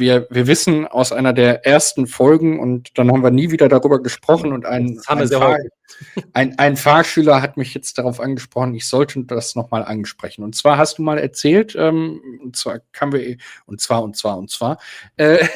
wir, 0.00 0.26
wir 0.30 0.46
wissen 0.46 0.86
aus 0.86 1.12
einer 1.12 1.32
der 1.32 1.64
ersten 1.64 2.06
Folgen 2.06 2.58
und 2.58 2.98
dann 2.98 3.12
haben 3.12 3.22
wir 3.22 3.30
nie 3.30 3.50
wieder 3.50 3.68
darüber 3.68 4.02
gesprochen 4.02 4.52
und 4.52 4.66
ein, 4.66 5.00
ein, 5.06 5.28
Fahr 5.28 5.58
ein, 6.32 6.58
ein, 6.58 6.76
Fahrschüler 6.76 7.40
hat 7.40 7.56
mich 7.56 7.74
jetzt 7.74 7.98
darauf 7.98 8.18
angesprochen, 8.18 8.74
ich 8.74 8.88
sollte 8.88 9.22
das 9.24 9.54
nochmal 9.54 9.84
ansprechen. 9.84 10.42
Und 10.42 10.56
zwar 10.56 10.78
hast 10.78 10.98
du 10.98 11.02
mal 11.02 11.18
erzählt, 11.18 11.76
ähm, 11.78 12.20
und 12.42 12.56
zwar 12.56 12.80
kamen 12.92 13.12
wir, 13.12 13.36
und 13.66 13.80
zwar, 13.80 14.02
und 14.02 14.16
zwar, 14.16 14.38
und 14.38 14.50
zwar, 14.50 14.78
äh, 15.16 15.46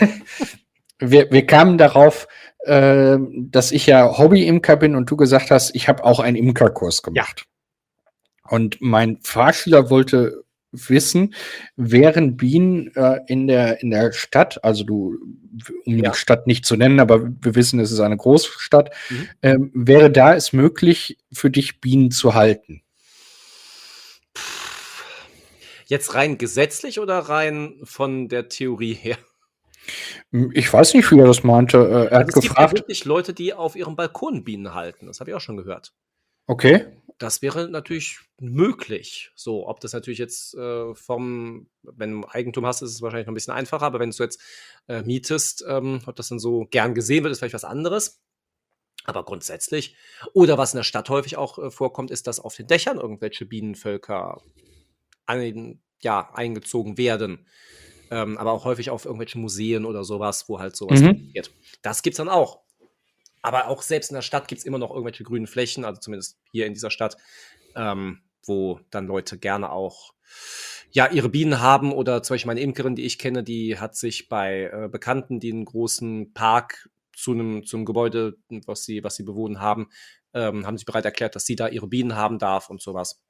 wir, 1.01 1.33
wir 1.33 1.47
kamen 1.47 1.77
darauf, 1.79 2.29
äh, 2.61 3.17
dass 3.19 3.73
ich 3.73 3.87
ja 3.87 4.17
Hobby-Imker 4.17 4.77
bin 4.77 4.95
und 4.95 5.11
du 5.11 5.17
gesagt 5.17 5.51
hast, 5.51 5.75
ich 5.75 5.89
habe 5.89 6.05
auch 6.05 6.21
einen 6.21 6.37
Imkerkurs 6.37 7.03
gemacht. 7.03 7.47
Ja. 7.47 8.51
Und 8.51 8.77
mein 8.81 9.19
Fahrschüler 9.23 9.91
wollte 9.91 10.45
wissen, 10.75 11.35
wären 11.77 12.37
Bienen 12.37 12.95
äh, 12.95 13.21
in, 13.27 13.47
der, 13.47 13.81
in 13.83 13.91
der 13.91 14.13
Stadt, 14.13 14.63
also 14.65 14.85
du, 14.85 15.17
um 15.85 15.99
ja. 15.99 16.11
die 16.11 16.17
Stadt 16.17 16.47
nicht 16.47 16.67
zu 16.67 16.77
nennen, 16.77 17.01
aber 17.01 17.25
wir 17.41 17.55
wissen, 17.55 17.81
es 17.81 17.93
ist 17.93 18.01
eine 18.01 18.17
Großstadt, 18.17 18.91
mhm. 19.11 19.29
ähm, 19.43 19.71
wäre 19.75 20.11
da 20.11 20.35
es 20.35 20.53
möglich 20.53 21.19
für 21.33 21.51
dich, 21.51 21.81
Bienen 21.81 22.11
zu 22.11 22.35
halten? 22.35 22.83
Jetzt 25.87 26.15
rein 26.15 26.39
gesetzlich 26.39 26.99
oder 26.99 27.19
rein 27.19 27.81
von 27.85 28.29
der 28.29 28.49
Theorie 28.49 28.95
her? 28.95 29.19
Hm, 30.33 30.51
ich 30.55 30.73
weiß 30.73 30.95
nicht, 30.95 31.11
wie 31.11 31.19
er 31.19 31.27
das 31.27 31.45
meinte. 31.45 31.79
Äh, 31.79 32.13
er 32.13 32.21
hat 32.21 32.29
es 32.29 32.35
gefragt. 32.35 32.43
gibt 32.43 32.59
ja 32.59 32.73
wirklich 32.73 33.05
Leute, 33.05 33.35
die 33.35 33.53
auf 33.53 33.77
ihrem 33.77 33.95
Balkon 33.95 34.45
Bienen 34.45 34.75
halten. 34.75 35.07
Das 35.07 35.21
habe 35.21 35.31
ich 35.31 35.37
auch 35.37 35.41
schon 35.41 35.59
gehört. 35.59 35.93
Okay 36.47 36.87
das 37.25 37.41
wäre 37.41 37.69
natürlich 37.71 38.19
möglich. 38.39 39.33
So, 39.35 39.67
ob 39.67 39.81
das 39.81 39.95
natürlich 39.95 40.19
jetzt 40.19 40.55
äh, 40.55 40.95
vom, 40.95 41.69
wenn 41.83 42.21
du 42.21 42.29
Eigentum 42.29 42.67
hast, 42.67 42.83
ist 42.83 42.91
es 42.91 43.01
wahrscheinlich 43.01 43.27
noch 43.27 43.33
ein 43.33 43.35
bisschen 43.35 43.55
einfacher, 43.55 43.87
aber 43.87 43.99
wenn 43.99 44.11
du 44.11 44.23
jetzt 44.23 44.41
äh, 44.89 45.03
mietest, 45.03 45.65
ähm, 45.67 46.03
ob 46.05 46.17
das 46.17 46.29
dann 46.29 46.39
so 46.39 46.67
gern 46.67 46.95
gesehen 46.95 47.25
wird, 47.25 47.33
ist 47.33 47.39
vielleicht 47.39 47.55
was 47.55 47.65
anderes. 47.65 48.21
Aber 49.05 49.25
grundsätzlich, 49.25 49.97
oder 50.35 50.59
was 50.59 50.75
in 50.75 50.79
der 50.79 50.85
Stadt 50.85 51.09
häufig 51.09 51.39
auch 51.39 51.59
äh, 51.59 51.71
vorkommt, 51.71 52.11
ist, 52.11 52.27
dass 52.27 52.41
auf 52.41 52.57
den 52.57 52.67
Dächern 52.67 52.99
irgendwelche 52.99 53.47
Bienenvölker 53.47 54.43
ein, 55.25 55.81
ja, 56.03 56.31
eingezogen 56.35 56.99
werden. 56.99 57.47
Ähm, 58.11 58.37
aber 58.37 58.53
auch 58.53 58.67
häufig 58.67 58.91
auf 58.91 59.07
irgendwelchen 59.07 59.41
Museen 59.41 59.87
oder 59.87 60.05
sowas, 60.05 60.47
wo 60.51 60.59
halt 60.59 60.77
sowas 60.77 61.01
mhm. 61.01 61.27
passiert. 61.27 61.51
Das 61.81 62.03
gibt's 62.03 62.19
dann 62.19 62.29
auch. 62.29 62.64
Aber 63.45 63.69
auch 63.69 63.83
selbst 63.83 64.11
in 64.11 64.15
der 64.15 64.23
Stadt 64.23 64.49
gibt 64.49 64.61
es 64.61 64.65
immer 64.65 64.79
noch 64.79 64.89
irgendwelche 64.89 65.23
grünen 65.23 65.47
Flächen, 65.47 65.85
also 65.85 66.01
zumindest 66.01 66.39
hier 66.51 66.65
in 66.65 66.73
dieser 66.73 66.91
Stadt, 66.91 67.19
ähm, 67.77 68.23
wo 68.47 68.81
dann 68.89 69.07
Leute 69.07 69.39
gerne 69.39 69.71
auch 69.71 70.15
ja, 70.93 71.11
ihre 71.11 71.29
Bienen 71.29 71.61
haben 71.61 71.93
oder 71.93 72.23
zum 72.23 72.35
Beispiel 72.35 72.47
meine 72.47 72.63
Imkerin, 72.63 72.97
die 72.97 73.03
ich 73.05 73.19
kenne, 73.19 73.45
die 73.45 73.79
hat 73.79 73.97
sich 73.97 74.31
bei 74.31 74.71
äh, 74.73 74.89
Bekannten, 74.89 75.41
die 75.41 75.53
einen 75.53 75.67
großen 75.67 76.33
Park 76.33 76.89
zu 77.15 77.33
einem, 77.33 77.67
zum 77.67 77.85
Gebäude, 77.85 78.39
was 78.65 78.85
sie, 78.85 79.05
was 79.05 79.17
sie 79.17 79.25
bewohnen 79.25 79.61
haben, 79.61 79.91
ähm, 80.33 80.67
haben 80.67 80.79
sie 80.79 80.87
bereit 80.87 81.05
erklärt, 81.05 81.37
dass 81.37 81.45
sie 81.45 81.55
da 81.55 81.69
ihre 81.69 81.87
Bienen 81.87 82.17
haben 82.17 82.39
darf 82.39 82.71
und 82.71 82.81
sowas. 82.81 83.23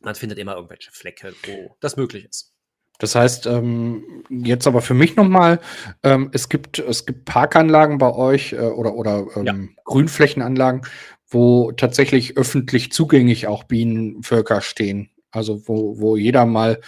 Man 0.00 0.16
findet 0.16 0.40
immer 0.40 0.56
irgendwelche 0.56 0.90
Flecke, 0.90 1.32
wo 1.46 1.76
das 1.78 1.96
möglich 1.96 2.24
ist. 2.24 2.57
Das 2.98 3.14
heißt, 3.14 3.46
ähm, 3.46 4.24
jetzt 4.28 4.66
aber 4.66 4.82
für 4.82 4.94
mich 4.94 5.16
nochmal, 5.16 5.60
ähm, 6.02 6.30
es 6.32 6.48
gibt, 6.48 6.80
es 6.80 7.06
gibt 7.06 7.24
Parkanlagen 7.24 7.98
bei 7.98 8.12
euch 8.12 8.52
äh, 8.52 8.58
oder, 8.58 8.94
oder 8.94 9.26
ähm, 9.36 9.46
ja. 9.46 9.54
Grünflächenanlagen, 9.84 10.82
wo 11.28 11.72
tatsächlich 11.72 12.36
öffentlich 12.36 12.90
zugänglich 12.92 13.46
auch 13.46 13.64
Bienenvölker 13.64 14.60
stehen. 14.60 15.10
Also 15.30 15.68
wo, 15.68 16.00
wo 16.00 16.16
jeder 16.16 16.44
mal 16.44 16.80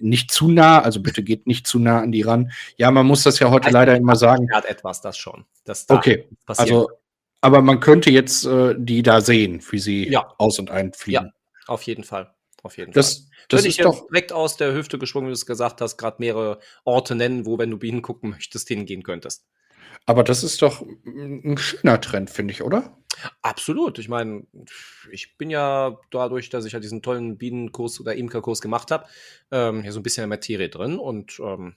nicht 0.00 0.30
zu 0.30 0.48
nah, 0.50 0.80
also 0.80 1.00
bitte 1.00 1.22
geht 1.22 1.46
nicht 1.46 1.66
zu 1.66 1.78
nah 1.78 2.00
an 2.00 2.12
die 2.12 2.22
ran. 2.22 2.50
Ja, 2.76 2.90
man 2.90 3.06
muss 3.06 3.22
das 3.22 3.38
ja 3.38 3.50
heute 3.50 3.66
also, 3.66 3.78
leider 3.78 3.96
immer 3.96 4.16
sagen. 4.16 4.48
Hat 4.52 4.64
etwas, 4.64 5.00
das 5.00 5.16
schon. 5.16 5.44
Das 5.64 5.86
da 5.86 5.96
okay, 5.96 6.28
passiert. 6.46 6.70
also, 6.70 6.90
aber 7.40 7.60
man 7.60 7.80
könnte 7.80 8.10
jetzt 8.10 8.46
äh, 8.46 8.74
die 8.76 9.02
da 9.02 9.20
sehen, 9.20 9.62
wie 9.70 9.78
sie 9.78 10.08
ja. 10.08 10.32
aus 10.38 10.58
und 10.58 10.70
einfliegen. 10.70 11.26
Ja, 11.26 11.32
auf 11.66 11.82
jeden 11.82 12.04
Fall. 12.04 12.32
Auf 12.62 12.76
jeden 12.76 12.92
das, 12.92 13.14
Fall. 13.14 13.26
Das 13.48 13.58
Würde 13.58 13.68
ich 13.68 13.78
ist 13.78 13.84
doch 13.84 14.06
direkt 14.06 14.32
aus 14.32 14.56
der 14.56 14.72
Hüfte 14.72 14.98
geschwungen, 14.98 15.26
wie 15.26 15.32
du 15.32 15.34
es 15.34 15.46
gesagt 15.46 15.80
hast, 15.80 15.96
gerade 15.96 16.16
mehrere 16.20 16.60
Orte 16.84 17.14
nennen, 17.14 17.44
wo, 17.44 17.58
wenn 17.58 17.70
du 17.70 17.78
Bienen 17.78 18.02
gucken 18.02 18.30
möchtest, 18.30 18.68
hingehen 18.68 19.02
könntest. 19.02 19.46
Aber 20.06 20.24
das 20.24 20.42
ist 20.42 20.62
doch 20.62 20.82
ein 20.82 21.56
schöner 21.58 22.00
Trend, 22.00 22.30
finde 22.30 22.52
ich, 22.52 22.62
oder? 22.62 22.96
Absolut. 23.42 23.98
Ich 23.98 24.08
meine, 24.08 24.46
ich 25.10 25.36
bin 25.36 25.50
ja 25.50 25.98
dadurch, 26.10 26.50
dass 26.50 26.64
ich 26.64 26.72
ja 26.72 26.80
diesen 26.80 27.02
tollen 27.02 27.38
Bienenkurs 27.38 28.00
oder 28.00 28.14
Imkerkurs 28.14 28.60
gemacht 28.60 28.90
habe, 28.90 29.06
ähm, 29.50 29.82
hier 29.82 29.92
so 29.92 30.00
ein 30.00 30.02
bisschen 30.02 30.24
in 30.24 30.30
der 30.30 30.36
Materie 30.36 30.68
drin. 30.68 30.98
Und 30.98 31.38
ähm, 31.40 31.76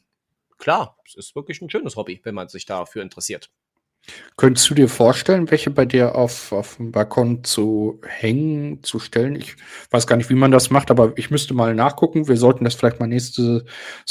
klar, 0.57 0.97
es 1.05 1.15
ist 1.15 1.35
wirklich 1.35 1.61
ein 1.61 1.69
schönes 1.69 1.95
Hobby, 1.95 2.21
wenn 2.23 2.35
man 2.35 2.47
sich 2.47 2.65
dafür 2.65 3.01
interessiert. 3.01 3.51
Könntest 4.37 4.69
du 4.69 4.73
dir 4.73 4.89
vorstellen, 4.89 5.49
welche 5.49 5.69
bei 5.69 5.85
dir 5.85 6.15
auf, 6.15 6.51
auf 6.51 6.75
dem 6.75 6.91
Balkon 6.91 7.43
zu 7.43 8.01
hängen, 8.05 8.83
zu 8.83 8.99
stellen? 8.99 9.35
Ich 9.35 9.55
weiß 9.91 10.07
gar 10.07 10.17
nicht, 10.17 10.29
wie 10.29 10.35
man 10.35 10.51
das 10.51 10.69
macht, 10.69 10.91
aber 10.91 11.13
ich 11.17 11.31
müsste 11.31 11.53
mal 11.53 11.73
nachgucken. 11.73 12.27
Wir 12.27 12.37
sollten 12.37 12.65
das 12.65 12.75
vielleicht 12.75 12.99
mal 12.99 13.07
nächstes 13.07 13.63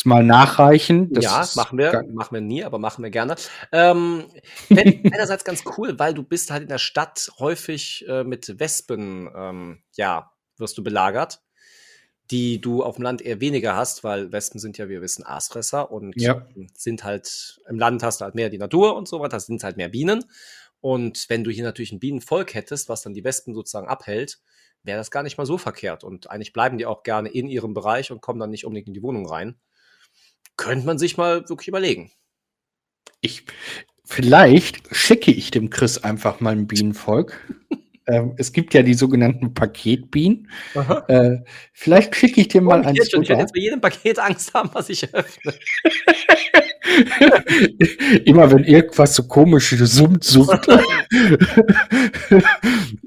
Mal 0.04 0.24
nachreichen. 0.24 1.12
Das 1.12 1.24
ja, 1.24 1.46
machen 1.56 1.78
wir. 1.78 2.04
Machen 2.12 2.34
wir 2.34 2.40
nie, 2.40 2.64
aber 2.64 2.78
machen 2.78 3.04
wir 3.04 3.10
gerne. 3.10 3.36
Ähm, 3.70 4.24
einerseits 4.70 5.44
ganz 5.44 5.62
cool, 5.76 5.98
weil 5.98 6.14
du 6.14 6.22
bist 6.22 6.50
halt 6.50 6.62
in 6.62 6.68
der 6.68 6.78
Stadt 6.78 7.30
häufig 7.38 8.04
äh, 8.08 8.24
mit 8.24 8.58
Wespen, 8.58 9.30
ähm, 9.36 9.82
ja, 9.94 10.30
wirst 10.56 10.78
du 10.78 10.82
belagert 10.82 11.43
die 12.30 12.60
du 12.60 12.82
auf 12.82 12.96
dem 12.96 13.04
Land 13.04 13.22
eher 13.22 13.40
weniger 13.40 13.76
hast, 13.76 14.02
weil 14.02 14.32
Wespen 14.32 14.58
sind 14.58 14.78
ja, 14.78 14.86
wie 14.86 14.92
wir 14.92 15.02
wissen, 15.02 15.26
Aasfresser 15.26 15.90
und 15.90 16.18
ja. 16.20 16.46
sind 16.74 17.04
halt, 17.04 17.60
im 17.68 17.78
Land 17.78 18.02
hast 18.02 18.20
du 18.20 18.24
halt 18.24 18.34
mehr 18.34 18.48
die 18.48 18.58
Natur 18.58 18.96
und 18.96 19.08
so 19.08 19.20
weiter, 19.20 19.38
sind 19.40 19.62
halt 19.62 19.76
mehr 19.76 19.90
Bienen. 19.90 20.24
Und 20.80 21.26
wenn 21.28 21.44
du 21.44 21.50
hier 21.50 21.64
natürlich 21.64 21.92
ein 21.92 22.00
Bienenvolk 22.00 22.54
hättest, 22.54 22.88
was 22.88 23.02
dann 23.02 23.14
die 23.14 23.24
Wespen 23.24 23.54
sozusagen 23.54 23.88
abhält, 23.88 24.40
wäre 24.82 24.98
das 24.98 25.10
gar 25.10 25.22
nicht 25.22 25.38
mal 25.38 25.46
so 25.46 25.58
verkehrt. 25.58 26.04
Und 26.04 26.30
eigentlich 26.30 26.52
bleiben 26.52 26.78
die 26.78 26.86
auch 26.86 27.02
gerne 27.02 27.28
in 27.28 27.48
ihrem 27.48 27.74
Bereich 27.74 28.10
und 28.10 28.20
kommen 28.20 28.40
dann 28.40 28.50
nicht 28.50 28.64
unbedingt 28.64 28.88
in 28.88 28.94
die 28.94 29.02
Wohnung 29.02 29.26
rein. 29.26 29.56
Könnte 30.56 30.86
man 30.86 30.98
sich 30.98 31.16
mal 31.16 31.48
wirklich 31.48 31.68
überlegen. 31.68 32.12
Ich, 33.20 33.44
vielleicht 34.04 34.94
schicke 34.94 35.30
ich 35.32 35.50
dem 35.50 35.70
Chris 35.70 35.98
einfach 35.98 36.40
mal 36.40 36.52
ein 36.52 36.66
Bienenvolk. 36.66 37.40
Ähm, 38.06 38.34
es 38.36 38.52
gibt 38.52 38.74
ja 38.74 38.82
die 38.82 38.92
sogenannten 38.94 39.54
Paketbienen. 39.54 40.50
Äh, 41.08 41.38
vielleicht 41.72 42.14
schicke 42.14 42.42
ich 42.42 42.48
dir 42.48 42.60
mal 42.60 42.82
oh, 42.82 42.84
eins. 42.84 43.06
Ich 43.06 43.28
werde 43.28 43.42
jetzt 43.42 43.54
bei 43.54 43.60
jedem 43.60 43.80
Paket 43.80 44.18
Angst 44.18 44.52
haben, 44.52 44.68
was 44.72 44.90
ich 44.90 45.14
öffne. 45.14 45.54
Immer 48.24 48.50
wenn 48.50 48.64
irgendwas 48.64 49.14
so 49.14 49.22
komisch 49.26 49.74
summt, 49.78 50.22
sucht, 50.22 50.66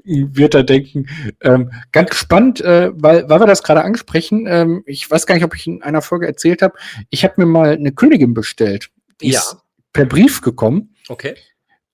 wird 0.04 0.54
er 0.54 0.64
denken. 0.64 1.06
Ähm, 1.42 1.70
ganz 1.92 2.16
spannend, 2.16 2.60
äh, 2.60 2.90
weil, 2.94 3.28
weil 3.28 3.40
wir 3.40 3.46
das 3.46 3.62
gerade 3.62 3.84
ansprechen. 3.84 4.46
Ähm, 4.48 4.82
ich 4.86 5.08
weiß 5.08 5.26
gar 5.26 5.36
nicht, 5.36 5.44
ob 5.44 5.54
ich 5.54 5.66
in 5.66 5.82
einer 5.82 6.02
Folge 6.02 6.26
erzählt 6.26 6.62
habe. 6.62 6.74
Ich 7.10 7.24
habe 7.24 7.34
mir 7.36 7.46
mal 7.46 7.74
eine 7.74 7.92
Königin 7.92 8.34
bestellt. 8.34 8.90
Die 9.20 9.30
ja. 9.30 9.38
ist 9.38 9.56
per 9.92 10.06
Brief 10.06 10.40
gekommen. 10.40 10.94
Okay. 11.08 11.36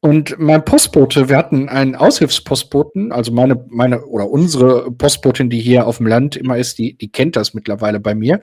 Und 0.05 0.39
mein 0.39 0.67
Postbote, 0.67 1.31
wir 1.31 1.39
hatten 1.39 1.71
einen 1.71 1.95
Aushilfspostboten, 1.95 3.11
also 3.11 3.33
meine, 3.33 3.65
meine 3.71 4.05
oder 4.05 4.29
unsere 4.29 4.91
Postbotin, 4.91 5.49
die 5.49 5.63
hier 5.63 5.87
auf 5.87 5.97
dem 5.97 6.07
Land 6.07 6.37
immer 6.37 6.59
ist, 6.59 6.77
die, 6.77 6.93
die 6.93 7.11
kennt 7.11 7.37
das 7.37 7.55
mittlerweile 7.55 8.01
bei 8.01 8.15
mir, 8.15 8.43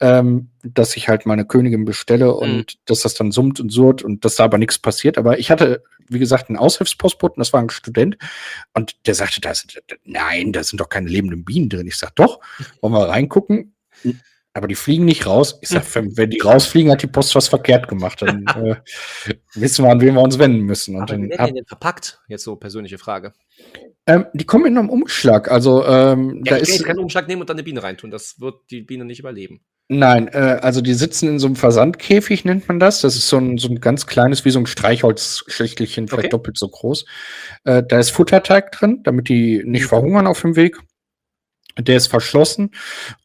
ähm, 0.00 0.48
dass 0.62 0.96
ich 0.96 1.10
halt 1.10 1.26
meine 1.26 1.44
Königin 1.44 1.84
bestelle 1.84 2.28
mhm. 2.28 2.32
und 2.32 2.56
mhm. 2.56 2.78
dass 2.86 3.02
das 3.02 3.12
dann 3.12 3.32
summt 3.32 3.60
und 3.60 3.70
surrt 3.70 4.02
und 4.02 4.24
dass 4.24 4.36
da 4.36 4.44
aber 4.44 4.56
nichts 4.56 4.78
passiert. 4.78 5.18
Aber 5.18 5.38
ich 5.38 5.50
hatte, 5.50 5.82
wie 6.08 6.18
gesagt, 6.18 6.48
einen 6.48 6.56
Aushilfspostboten, 6.56 7.38
das 7.38 7.52
war 7.52 7.60
ein 7.60 7.68
Student 7.68 8.16
und 8.72 8.96
der 9.06 9.14
sagte, 9.14 9.42
da 9.42 9.54
sind, 9.54 9.82
nein, 10.04 10.54
da 10.54 10.64
sind 10.64 10.80
doch 10.80 10.88
keine 10.88 11.10
lebenden 11.10 11.44
Bienen 11.44 11.68
drin. 11.68 11.86
Ich 11.86 11.96
sag, 11.96 12.14
doch, 12.14 12.40
wollen 12.80 12.94
wir 12.94 13.10
reingucken? 13.10 13.74
Aber 14.54 14.68
die 14.68 14.76
fliegen 14.76 15.04
nicht 15.04 15.26
raus. 15.26 15.58
Ich 15.62 15.68
sag, 15.68 15.82
wenn, 15.96 16.16
wenn 16.16 16.30
die 16.30 16.38
rausfliegen, 16.38 16.92
hat 16.92 17.02
die 17.02 17.08
Post 17.08 17.34
was 17.34 17.48
verkehrt 17.48 17.88
gemacht. 17.88 18.22
Dann 18.22 18.44
äh, 18.56 18.76
wissen 19.54 19.84
wir, 19.84 19.90
an 19.90 20.00
wen 20.00 20.14
wir 20.14 20.22
uns 20.22 20.38
wenden 20.38 20.60
müssen. 20.60 20.94
Und 20.94 21.02
aber 21.02 21.12
dann, 21.12 21.24
wie 21.24 21.30
werden 21.30 21.46
die 21.48 21.54
denn 21.54 21.66
verpackt? 21.66 22.20
Jetzt 22.28 22.44
so 22.44 22.54
persönliche 22.54 22.96
Frage. 22.96 23.34
Ähm, 24.06 24.26
die 24.32 24.44
kommen 24.44 24.66
in 24.66 24.78
einem 24.78 24.90
Umschlag. 24.90 25.50
Also 25.50 25.84
ähm, 25.84 26.42
ja, 26.44 26.54
da 26.54 26.62
ich 26.62 26.68
ist 26.68 26.84
keinen 26.84 27.00
Umschlag 27.00 27.26
nehmen 27.26 27.40
und 27.40 27.50
dann 27.50 27.56
eine 27.56 27.64
Biene 27.64 27.82
reintun. 27.82 28.12
Das 28.12 28.40
wird 28.40 28.70
die 28.70 28.82
Biene 28.82 29.04
nicht 29.04 29.18
überleben. 29.18 29.60
Nein, 29.88 30.28
äh, 30.28 30.60
also 30.62 30.80
die 30.80 30.94
sitzen 30.94 31.28
in 31.28 31.38
so 31.40 31.46
einem 31.46 31.56
Versandkäfig, 31.56 32.44
nennt 32.44 32.68
man 32.68 32.78
das. 32.78 33.00
Das 33.00 33.16
ist 33.16 33.28
so 33.28 33.38
ein, 33.38 33.58
so 33.58 33.68
ein 33.68 33.80
ganz 33.80 34.06
kleines, 34.06 34.44
wie 34.44 34.50
so 34.50 34.60
ein 34.60 34.66
Streichholzschächtelchen, 34.66 36.06
vielleicht 36.06 36.26
okay. 36.26 36.30
doppelt 36.30 36.58
so 36.58 36.68
groß. 36.68 37.04
Äh, 37.64 37.82
da 37.82 37.98
ist 37.98 38.10
Futterteig 38.10 38.70
drin, 38.70 39.00
damit 39.02 39.28
die 39.28 39.62
nicht 39.64 39.82
mhm. 39.82 39.88
verhungern 39.88 40.26
auf 40.28 40.40
dem 40.40 40.54
Weg. 40.54 40.78
Der 41.78 41.96
ist 41.96 42.06
verschlossen 42.06 42.70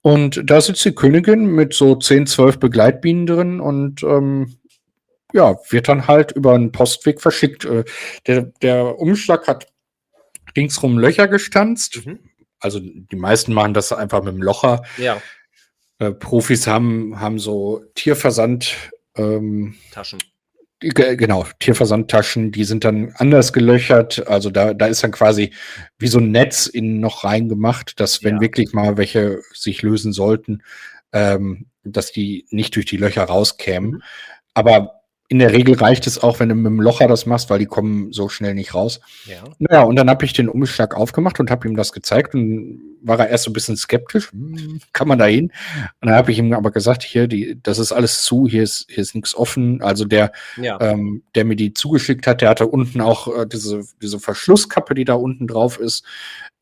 und 0.02 0.42
da 0.44 0.60
sitzt 0.60 0.84
die 0.84 0.96
Königin 0.96 1.46
mit 1.46 1.74
so 1.74 1.96
10, 1.96 2.26
12 2.26 2.60
Begleitbienen 2.60 3.28
drin 3.28 3.60
und 3.60 4.02
ähm, 4.04 4.58
ja, 5.34 5.58
wird 5.70 5.88
dann 5.88 6.08
halt 6.08 6.32
über 6.32 6.56
einen 6.56 6.72
Postweg 6.72 7.22
verschickt. 7.22 7.66
Äh, 7.66 7.84
der, 8.26 8.52
der 8.62 9.00
Umschlag 9.00 9.48
hat 9.48 9.68
ringsrum 10.58 10.98
Löcher 10.98 11.28
gestanzt. 11.28 12.06
Mhm. 12.06 12.20
Also 12.60 12.80
die 12.82 13.16
meisten 13.16 13.54
machen 13.54 13.74
das 13.74 13.94
einfach 13.94 14.24
mit 14.24 14.34
dem 14.34 14.42
Locher. 14.42 14.84
Ja. 14.98 15.22
Äh, 16.00 16.12
Profis 16.12 16.68
haben, 16.68 17.20
haben 17.20 17.40
so 17.40 17.84
Tierversand 17.96 18.76
ähm, 19.16 19.76
Taschen. 19.92 20.20
Genau, 20.82 21.46
Tierversandtaschen, 21.60 22.54
die 22.54 22.64
sind 22.64 22.86
dann 22.86 23.12
anders 23.16 23.52
gelöchert. 23.52 24.26
Also 24.28 24.50
da, 24.50 24.74
da 24.74 24.88
ist 24.88 25.04
dann 25.04 25.12
quasi 25.12 25.52
wie 25.98 26.08
so 26.08 26.20
ein 26.20 26.32
Netz 26.32 26.68
innen 26.68 27.02
noch 27.02 27.26
reingemacht, 27.26 28.00
dass 28.00 28.24
wenn 28.24 28.36
ja. 28.36 28.42
wirklich 28.42 28.72
mal 28.72 28.96
welche 28.96 29.42
sich 29.54 29.82
lösen 29.82 30.14
sollten, 30.14 30.64
ähm, 31.12 31.66
dass 31.84 32.14
die 32.14 32.46
nicht 32.50 32.78
durch 32.78 32.86
die 32.86 32.98
Löcher 32.98 33.26
rauskämen. 33.26 33.92
Mhm. 33.92 34.02
Aber 34.54 34.99
in 35.32 35.38
der 35.38 35.54
Regel 35.54 35.76
reicht 35.76 36.08
es 36.08 36.22
auch, 36.22 36.40
wenn 36.40 36.50
du 36.50 36.56
mit 36.56 36.66
dem 36.66 36.82
Locher 36.82 37.08
das 37.08 37.28
machst, 37.28 37.52
weil 37.52 37.60
die 37.60 37.68
kommen 37.68 38.12
so 38.12 38.30
schnell 38.30 38.56
nicht 38.56 38.74
raus. 38.74 39.00
Ja. 39.28 39.44
Naja, 39.60 39.84
und 39.84 39.96
dann 39.96 40.10
habe 40.10 40.26
ich 40.26 40.34
den 40.34 40.50
Umschlag 40.50 40.96
aufgemacht 40.96 41.40
und 41.40 41.52
habe 41.52 41.68
ihm 41.68 41.76
das 41.76 41.92
gezeigt 41.94 42.34
und 42.34 42.82
war 43.04 43.20
er 43.20 43.30
erst 43.30 43.44
so 43.44 43.52
ein 43.52 43.54
bisschen 43.54 43.78
skeptisch. 43.78 44.32
Hm, 44.32 44.82
kann 44.92 45.08
man 45.08 45.20
da 45.20 45.26
hin? 45.26 45.52
Und 46.02 46.10
dann 46.10 46.16
habe 46.16 46.32
ich 46.32 46.40
ihm 46.40 46.52
aber 46.52 46.72
gesagt, 46.72 47.04
hier, 47.04 47.28
die, 47.28 47.60
das 47.62 47.78
ist 47.78 47.92
alles 47.92 48.24
zu, 48.24 48.48
hier 48.48 48.64
ist, 48.64 48.88
hier 48.90 49.04
ist 49.04 49.14
nichts 49.14 49.36
offen. 49.36 49.84
Also 49.84 50.04
der, 50.04 50.32
ja. 50.58 50.82
ähm, 50.82 51.22
der 51.36 51.46
mir 51.46 51.56
die 51.56 51.76
zugeschickt 51.76 52.26
hat, 52.26 52.42
der 52.42 52.50
hatte 52.50 52.66
unten 52.66 53.00
auch 53.00 53.28
äh, 53.28 53.46
diese, 53.46 53.84
diese 54.02 54.20
Verschlusskappe, 54.20 54.96
die 54.96 55.06
da 55.06 55.14
unten 55.14 55.46
drauf 55.46 55.80
ist, 55.80 56.06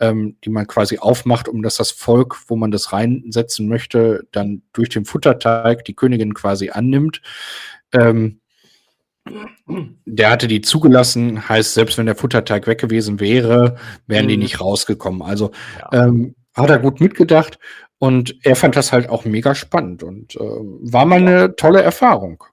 ähm, 0.02 0.36
die 0.44 0.50
man 0.50 0.68
quasi 0.68 0.98
aufmacht, 0.98 1.48
um 1.48 1.64
dass 1.64 1.78
das 1.78 1.92
Volk, 1.92 2.36
wo 2.50 2.58
man 2.58 2.72
das 2.72 2.92
reinsetzen 2.92 3.70
möchte, 3.70 4.28
dann 4.34 4.62
durch 4.74 4.90
den 4.90 5.06
Futterteig 5.06 5.86
die 5.86 5.94
Königin 5.94 6.34
quasi 6.34 6.70
annimmt. 6.70 7.22
Ähm, 7.94 8.42
der 10.06 10.30
hatte 10.30 10.48
die 10.48 10.62
zugelassen, 10.62 11.48
heißt, 11.48 11.74
selbst 11.74 11.98
wenn 11.98 12.06
der 12.06 12.16
Futterteig 12.16 12.68
weg 12.68 12.80
gewesen 12.80 13.20
wäre, 13.20 13.78
wären 14.08 14.26
mhm. 14.26 14.30
die 14.30 14.38
nicht 14.38 14.62
rausgekommen. 14.62 15.22
Also 15.22 15.52
ja. 15.80 16.06
ähm, 16.06 16.36
hat 16.56 16.70
er 16.70 16.80
gut 16.80 17.00
mitgedacht 17.00 17.60
und 18.00 18.36
er 18.44 18.56
fand 18.56 18.76
das 18.76 18.92
halt 18.92 19.10
auch 19.10 19.26
mega 19.26 19.56
spannend 19.56 20.04
und 20.04 20.36
äh, 20.36 20.40
war 20.40 21.06
mal 21.06 21.20
eine 21.20 21.56
tolle 21.56 21.82
Erfahrung. 21.82 22.44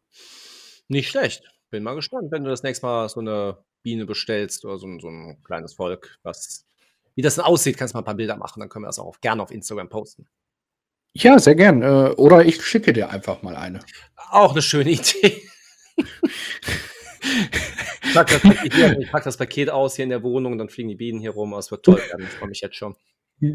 Nicht 0.88 1.10
schlecht. 1.10 1.44
Bin 1.70 1.82
mal 1.82 1.94
gespannt, 1.94 2.30
wenn 2.30 2.44
du 2.44 2.50
das 2.50 2.62
nächste 2.62 2.86
Mal 2.86 3.08
so 3.08 3.20
eine 3.20 3.58
Biene 3.82 4.06
bestellst 4.06 4.64
oder 4.64 4.78
so, 4.78 4.86
so 4.98 5.08
ein 5.08 5.42
kleines 5.42 5.74
Volk, 5.74 6.18
was, 6.22 6.66
wie 7.14 7.22
das 7.22 7.36
denn 7.36 7.44
aussieht, 7.44 7.76
kannst 7.76 7.94
du 7.94 7.96
mal 7.96 8.02
ein 8.02 8.06
paar 8.06 8.14
Bilder 8.14 8.36
machen, 8.36 8.60
dann 8.60 8.68
können 8.68 8.84
wir 8.84 8.88
das 8.88 8.98
auch 8.98 9.20
gerne 9.20 9.42
auf 9.42 9.50
Instagram 9.50 9.88
posten. 9.88 10.26
Ja, 11.16 11.38
sehr 11.38 11.54
gern. 11.54 11.82
Äh, 11.82 12.14
oder 12.16 12.44
ich 12.44 12.64
schicke 12.64 12.92
dir 12.92 13.10
einfach 13.10 13.42
mal 13.42 13.56
eine. 13.56 13.80
Auch 14.30 14.52
eine 14.52 14.62
schöne 14.62 14.90
Idee 14.90 15.42
ich, 18.02 18.14
pack 18.14 18.28
das 18.28 18.44
ich 18.98 19.10
pack 19.10 19.24
das 19.24 19.36
Paket 19.36 19.70
aus 19.70 19.96
hier 19.96 20.04
in 20.04 20.10
der 20.10 20.22
Wohnung 20.22 20.52
und 20.52 20.58
dann 20.58 20.68
fliegen 20.68 20.88
die 20.88 20.96
Bienen 20.96 21.20
hier 21.20 21.30
rum. 21.30 21.54
Es 21.54 21.70
wird 21.70 21.84
toll 21.84 22.00
werden. 22.08 22.26
Ich 22.26 22.38
freue 22.38 22.48
mich 22.48 22.60
jetzt 22.60 22.76
schon. 22.76 22.96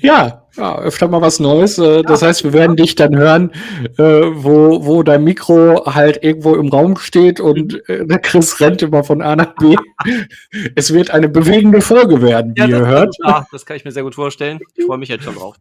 Ja, 0.00 0.46
ja, 0.56 0.78
öfter 0.78 1.08
mal 1.08 1.20
was 1.20 1.40
Neues. 1.40 1.78
Äh, 1.78 2.02
das 2.02 2.22
heißt, 2.22 2.44
wir 2.44 2.52
werden 2.52 2.76
dich 2.76 2.94
dann 2.94 3.16
hören, 3.16 3.50
äh, 3.98 4.02
wo, 4.02 4.84
wo 4.84 5.02
dein 5.02 5.24
Mikro 5.24 5.84
halt 5.86 6.22
irgendwo 6.22 6.54
im 6.54 6.68
Raum 6.68 6.96
steht 6.96 7.40
und 7.40 7.88
äh, 7.88 8.06
der 8.06 8.18
Chris 8.18 8.60
rennt 8.60 8.82
immer 8.82 9.04
von 9.04 9.22
A 9.22 9.36
nach 9.36 9.54
B. 9.56 9.76
es 10.76 10.92
wird 10.92 11.10
eine 11.10 11.28
bewegende 11.28 11.80
Folge 11.80 12.22
werden, 12.22 12.54
wie 12.56 12.60
ja, 12.60 12.66
ihr 12.68 12.86
hört. 12.86 13.16
Ja, 13.24 13.46
das 13.50 13.66
kann 13.66 13.76
ich 13.76 13.84
mir 13.84 13.92
sehr 13.92 14.04
gut 14.04 14.14
vorstellen. 14.14 14.60
Ich 14.74 14.84
freue 14.84 14.98
mich 14.98 15.08
jetzt 15.08 15.24
schon 15.24 15.34
drauf. 15.34 15.56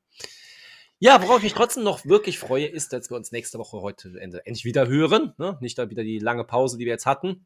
Ja, 1.04 1.22
worauf 1.22 1.40
ich 1.40 1.44
mich 1.44 1.54
trotzdem 1.54 1.84
noch 1.84 2.06
wirklich 2.06 2.40
freue, 2.40 2.66
ist, 2.66 2.94
dass 2.94 3.10
wir 3.10 3.18
uns 3.18 3.34
nächste 3.34 3.60
Woche 3.60 3.82
heute 3.82 4.18
endlich 4.22 4.64
wieder 4.64 4.88
hören. 4.88 5.34
Ne? 5.38 5.58
Nicht 5.60 5.78
da 5.78 5.90
wieder 5.90 6.02
die 6.02 6.18
lange 6.18 6.46
Pause, 6.46 6.78
die 6.78 6.86
wir 6.86 6.94
jetzt 6.94 7.06
hatten. 7.06 7.46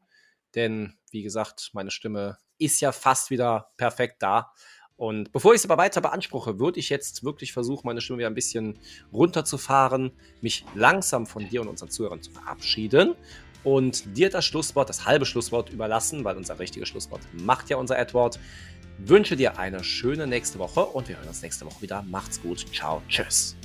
Denn, 0.54 0.94
wie 1.10 1.24
gesagt, 1.24 1.70
meine 1.72 1.90
Stimme 1.90 2.38
ist 2.58 2.80
ja 2.80 2.92
fast 2.92 3.30
wieder 3.30 3.72
perfekt 3.76 4.22
da. 4.22 4.52
Und 4.94 5.32
bevor 5.32 5.54
ich 5.54 5.58
es 5.58 5.64
aber 5.64 5.76
weiter 5.76 6.00
beanspruche, 6.00 6.60
würde 6.60 6.78
ich 6.78 6.88
jetzt 6.88 7.24
wirklich 7.24 7.52
versuchen, 7.52 7.84
meine 7.84 8.00
Stimme 8.00 8.20
wieder 8.20 8.28
ein 8.28 8.34
bisschen 8.36 8.78
runterzufahren, 9.12 10.12
mich 10.40 10.64
langsam 10.76 11.26
von 11.26 11.48
dir 11.48 11.60
und 11.60 11.66
unseren 11.66 11.90
Zuhörern 11.90 12.22
zu 12.22 12.30
verabschieden 12.30 13.16
und 13.64 14.16
dir 14.16 14.30
das 14.30 14.44
Schlusswort, 14.44 14.88
das 14.88 15.04
halbe 15.04 15.26
Schlusswort 15.26 15.70
überlassen, 15.70 16.22
weil 16.22 16.36
unser 16.36 16.60
richtiges 16.60 16.88
Schlusswort 16.90 17.22
macht 17.32 17.70
ja 17.70 17.76
unser 17.76 17.98
Edward 17.98 18.38
wünsche 18.98 19.36
dir 19.36 19.58
eine 19.58 19.82
schöne 19.84 20.26
nächste 20.26 20.58
Woche 20.58 20.80
und 20.80 21.08
wir 21.08 21.16
hören 21.16 21.28
uns 21.28 21.42
nächste 21.42 21.64
Woche 21.66 21.82
wieder. 21.82 22.04
Macht's 22.08 22.40
gut. 22.40 22.66
Ciao. 22.74 23.02
Tschüss. 23.08 23.56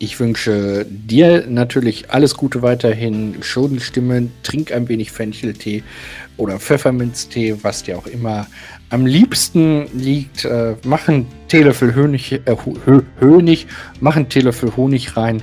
Ich 0.00 0.20
wünsche 0.20 0.86
dir 0.88 1.46
natürlich 1.48 2.10
alles 2.12 2.36
Gute 2.36 2.62
weiterhin. 2.62 3.42
Schodenstimme, 3.42 4.28
trink 4.44 4.70
ein 4.70 4.88
wenig 4.88 5.10
Fencheltee 5.10 5.82
oder 6.36 6.60
Pfefferminztee, 6.60 7.56
was 7.62 7.82
dir 7.82 7.98
auch 7.98 8.06
immer 8.06 8.46
am 8.90 9.06
liebsten 9.06 9.88
liegt. 9.98 10.44
Äh, 10.44 10.76
mach 10.84 11.08
einen 11.08 11.26
Teelöffel 11.48 11.96
Honig, 11.96 12.32
äh, 12.32 12.56
Honig, 13.20 13.66
mach 14.00 14.14
einen 14.14 14.28
Teelöffel 14.28 14.76
Honig 14.76 15.16
rein. 15.16 15.42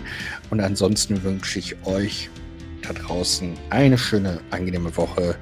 Und 0.50 0.62
ansonsten 0.62 1.22
wünsche 1.24 1.60
ich 1.60 1.76
euch 1.86 2.30
da 2.82 2.94
draußen 2.94 3.54
eine 3.72 3.98
schöne, 3.98 4.40
angenehme 4.52 4.96
Woche. 4.96 5.36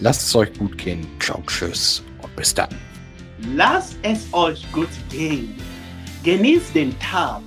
Lasst 0.00 0.22
es 0.22 0.34
euch 0.34 0.52
gut 0.54 0.76
gehen. 0.78 1.06
Ciao, 1.20 1.40
tschüss. 1.46 2.02
Bis 2.36 2.54
dann. 2.54 2.70
Lasst 3.54 3.96
es 4.02 4.26
euch 4.32 4.70
gut 4.72 4.88
gehen. 5.10 5.56
Genießt 6.22 6.74
den 6.74 6.96
Tag 6.98 7.42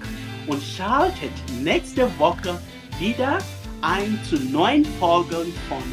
und 0.47 0.61
schaltet 0.61 1.31
nächste 1.61 2.09
Woche 2.19 2.59
wieder 2.99 3.39
ein 3.81 4.19
zu 4.27 4.35
neuen 4.37 4.85
Folgen 4.99 5.53
von 5.69 5.83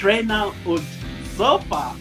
Trainer 0.00 0.52
und 0.64 0.82
Sofa. 1.36 1.94